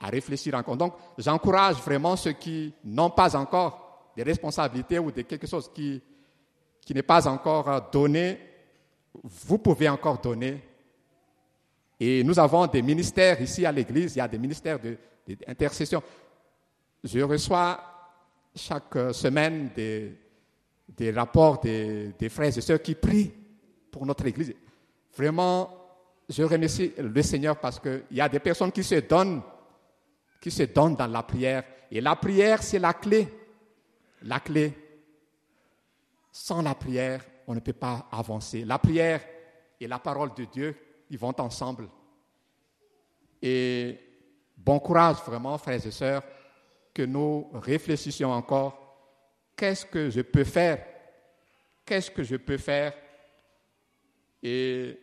à 0.00 0.08
réfléchir 0.08 0.54
encore. 0.54 0.76
Donc, 0.76 0.94
j'encourage 1.16 1.76
vraiment 1.76 2.16
ceux 2.16 2.32
qui 2.32 2.72
n'ont 2.84 3.10
pas 3.10 3.36
encore 3.36 4.10
des 4.16 4.22
responsabilités 4.22 4.98
ou 4.98 5.12
de 5.12 5.22
quelque 5.22 5.46
chose 5.46 5.70
qui 5.72 6.02
qui 6.88 6.94
n'est 6.94 7.02
pas 7.02 7.28
encore 7.28 7.90
donné, 7.90 8.40
vous 9.22 9.58
pouvez 9.58 9.90
encore 9.90 10.22
donner. 10.22 10.58
Et 12.00 12.24
nous 12.24 12.38
avons 12.38 12.66
des 12.66 12.80
ministères 12.80 13.42
ici 13.42 13.66
à 13.66 13.72
l'Église, 13.72 14.14
il 14.14 14.20
y 14.20 14.22
a 14.22 14.26
des 14.28 14.38
ministères 14.38 14.78
d'intercession. 15.26 16.02
Je 17.04 17.20
reçois 17.20 17.78
chaque 18.56 19.12
semaine 19.12 19.70
des, 19.76 20.16
des 20.88 21.10
rapports 21.10 21.60
des, 21.60 22.12
des, 22.18 22.28
frères 22.28 22.56
et 22.56 22.60
sœurs 22.60 22.82
qui 22.82 22.94
prient 22.94 23.32
pour 23.90 24.04
notre 24.06 24.26
Église. 24.26 24.54
Vraiment, 25.16 25.70
je 26.28 26.42
remercie 26.42 26.92
le 26.98 27.22
Seigneur 27.22 27.58
parce 27.58 27.80
qu'il 27.80 28.04
y 28.10 28.20
a 28.20 28.28
des 28.28 28.40
personnes 28.40 28.72
qui 28.72 28.84
se 28.84 28.96
donnent, 28.96 29.42
qui 30.40 30.50
se 30.50 30.64
donnent 30.64 30.96
dans 30.96 31.06
la 31.06 31.22
prière. 31.22 31.64
Et 31.90 32.00
la 32.00 32.16
prière, 32.16 32.62
c'est 32.62 32.78
la 32.78 32.92
clé. 32.92 33.28
La 34.22 34.40
clé. 34.40 34.76
Sans 36.30 36.62
la 36.62 36.74
prière, 36.74 37.24
on 37.46 37.54
ne 37.54 37.60
peut 37.60 37.72
pas 37.72 38.08
avancer. 38.12 38.64
La 38.64 38.78
prière 38.78 39.20
et 39.80 39.86
la 39.86 39.98
parole 39.98 40.34
de 40.34 40.44
Dieu, 40.44 40.76
ils 41.10 41.18
vont 41.18 41.34
ensemble. 41.40 41.88
Et 43.40 43.98
bon 44.56 44.78
courage 44.80 45.16
vraiment, 45.26 45.56
frères 45.58 45.84
et 45.84 45.90
sœurs, 45.90 46.22
que 46.92 47.02
nous 47.02 47.48
réfléchissions 47.54 48.30
encore. 48.32 48.87
Qu'est-ce 49.58 49.84
que 49.86 50.08
je 50.08 50.20
peux 50.20 50.44
faire? 50.44 50.78
Qu'est-ce 51.84 52.12
que 52.12 52.22
je 52.22 52.36
peux 52.36 52.58
faire? 52.58 52.94
Et 54.40 54.96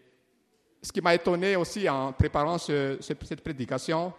ce 0.81 0.93
qui 0.93 1.01
m'a 1.01 1.13
étonné 1.13 1.57
aussi 1.57 1.89
en 1.89 2.13
préparant 2.13 2.57
cette 2.57 3.41
prédication, 3.41 4.13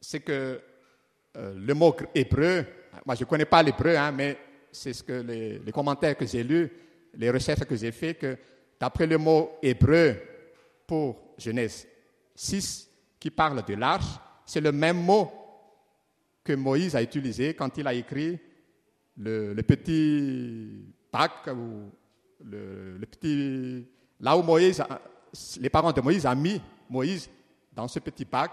c'est 0.00 0.18
que 0.18 0.60
euh, 1.36 1.54
le 1.56 1.74
mot 1.74 1.94
hébreu, 2.12 2.66
moi 3.06 3.14
je 3.14 3.22
ne 3.22 3.28
connais 3.28 3.44
pas 3.44 3.62
l'hébreu, 3.62 3.96
hein, 3.96 4.10
mais 4.10 4.36
c'est 4.72 4.94
ce 4.94 5.04
que 5.04 5.12
les, 5.12 5.72
commentaires 5.72 6.16
que 6.16 6.26
j'ai 6.26 6.42
lus, 6.42 6.72
les 7.14 7.30
recherches 7.30 7.64
que 7.64 7.76
j'ai 7.76 7.92
faites, 7.92 8.18
que 8.18 8.36
d'après 8.80 9.06
le 9.06 9.16
mot 9.16 9.58
hébreu 9.62 10.16
pour 10.88 11.34
Genèse 11.38 11.86
6, 12.34 12.90
qui 13.20 13.30
parle 13.30 13.64
de 13.64 13.74
l'arche, 13.74 14.18
c'est 14.44 14.60
le 14.60 14.72
même 14.72 15.00
mot 15.00 15.43
que 16.44 16.52
Moïse 16.52 16.94
a 16.94 17.02
utilisé 17.02 17.54
quand 17.54 17.76
il 17.78 17.86
a 17.86 17.94
écrit 17.94 18.38
le, 19.16 19.60
petit 19.62 20.84
bac, 21.12 21.48
ou 21.48 21.90
le, 22.44 23.04
petit, 23.06 23.86
là 24.20 24.36
où 24.36 24.42
Moïse, 24.42 24.84
les 25.58 25.70
parents 25.70 25.92
de 25.92 26.00
Moïse 26.00 26.26
ont 26.26 26.36
mis 26.36 26.60
Moïse 26.88 27.28
dans 27.72 27.88
ce 27.88 27.98
petit 27.98 28.24
bac 28.24 28.52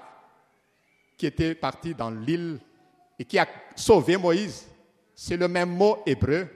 qui 1.17 1.25
était 1.27 1.53
parti 1.53 1.93
dans 1.93 2.09
l'île 2.09 2.59
et 3.19 3.25
qui 3.25 3.37
a 3.37 3.47
sauvé 3.75 4.17
Moïse 4.17 4.71
c'est 5.23 5.37
le 5.37 5.47
même 5.47 5.69
mot 5.69 6.01
hébreu. 6.03 6.47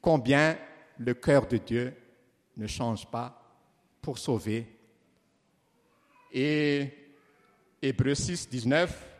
Combien 0.00 0.56
le 0.98 1.12
cœur 1.12 1.46
de 1.46 1.58
Dieu 1.58 1.94
ne 2.56 2.66
change 2.66 3.06
pas 3.06 3.38
pour 4.00 4.16
sauver. 4.16 4.66
Et 6.32 6.88
Hébreu 7.82 8.14
6, 8.14 8.48
19, 8.48 9.13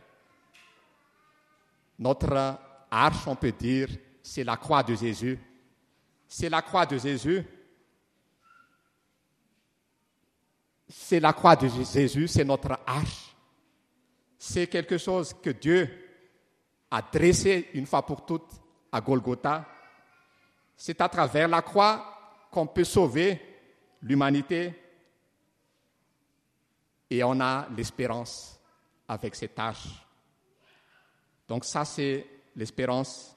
notre 1.97 2.59
arche, 2.91 3.27
on 3.27 3.35
peut 3.35 3.51
dire, 3.51 3.89
c'est 4.21 4.43
la 4.43 4.57
croix 4.57 4.83
de 4.83 4.95
Jésus. 4.95 5.39
C'est 6.27 6.49
la 6.49 6.61
croix 6.61 6.85
de 6.85 6.97
Jésus. 6.97 7.43
C'est 10.87 11.19
la 11.19 11.33
croix 11.33 11.55
de 11.55 11.67
Jésus, 11.67 12.27
c'est 12.27 12.43
notre 12.43 12.79
arche. 12.85 13.35
C'est 14.37 14.67
quelque 14.67 14.97
chose 14.97 15.33
que 15.33 15.49
Dieu 15.49 15.89
a 16.91 17.01
dressé 17.01 17.69
une 17.73 17.85
fois 17.85 18.05
pour 18.05 18.25
toutes 18.25 18.51
à 18.91 19.01
Golgotha. 19.01 19.65
C'est 20.77 21.01
à 21.01 21.09
travers 21.09 21.47
la 21.47 21.61
croix 21.61 22.47
qu'on 22.51 22.67
peut 22.67 22.83
sauver 22.83 23.41
l'humanité 24.01 24.73
et 27.09 27.23
on 27.23 27.39
a 27.39 27.67
l'espérance 27.75 28.59
avec 29.07 29.35
cette 29.35 29.55
tâche. 29.55 30.04
Donc 31.47 31.65
ça, 31.65 31.85
c'est 31.85 32.25
l'espérance 32.55 33.35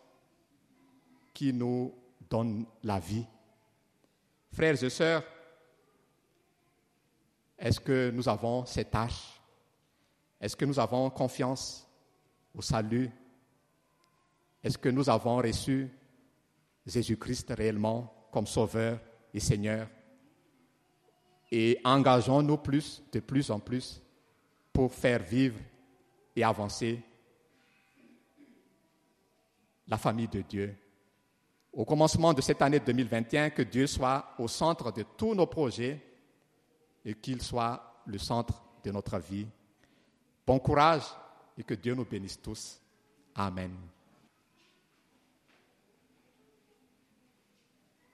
qui 1.35 1.53
nous 1.53 1.95
donne 2.29 2.67
la 2.83 2.99
vie. 2.99 3.25
Frères 4.53 4.83
et 4.83 4.91
sœurs, 4.91 5.23
est-ce 7.59 7.81
que 7.81 8.11
nous 8.11 8.29
avons 8.29 8.65
cette 8.65 8.91
tâche 8.91 9.41
Est-ce 10.41 10.57
que 10.57 10.65
nous 10.65 10.79
avons 10.79 11.11
confiance 11.11 11.87
au 12.55 12.63
salut? 12.63 13.11
Est-ce 14.63 14.79
que 14.79 14.89
nous 14.89 15.09
avons 15.09 15.37
reçu 15.37 15.91
Jésus-Christ 16.87 17.53
réellement 17.57 18.29
comme 18.33 18.47
Sauveur 18.47 19.01
et 19.35 19.41
Seigneur? 19.41 19.89
Et 21.51 21.81
engageons-nous 21.85 22.59
plus, 22.59 23.03
de 23.13 23.21
plus 23.21 23.51
en 23.51 23.59
plus, 23.59 24.03
pour 24.73 24.93
faire 24.93 25.23
vivre 25.23 25.59
et 26.37 26.45
avancer 26.45 27.03
la 29.89 29.97
famille 29.97 30.29
de 30.29 30.43
Dieu 30.43 30.77
au 31.73 31.85
commencement 31.85 32.33
de 32.33 32.41
cette 32.41 32.63
année 32.63 32.81
2021, 32.81 33.51
que 33.51 33.63
Dieu 33.63 33.87
soit 33.87 34.35
au 34.39 34.49
centre 34.49 34.91
de 34.93 35.05
tous 35.17 35.35
nos 35.35 35.47
projets 35.47 36.03
et 37.05 37.15
qu'il 37.15 37.43
soit 37.43 38.03
le 38.07 38.19
centre 38.19 38.61
de 38.83 38.91
notre 38.91 39.19
vie. 39.19 39.47
Bon 40.47 40.59
courage 40.59 41.05
et 41.57 41.63
que 41.63 41.75
Dieu 41.75 41.95
nous 41.95 42.05
bénisse 42.05 42.41
tous. 42.41 42.81
Amen. 43.35 43.71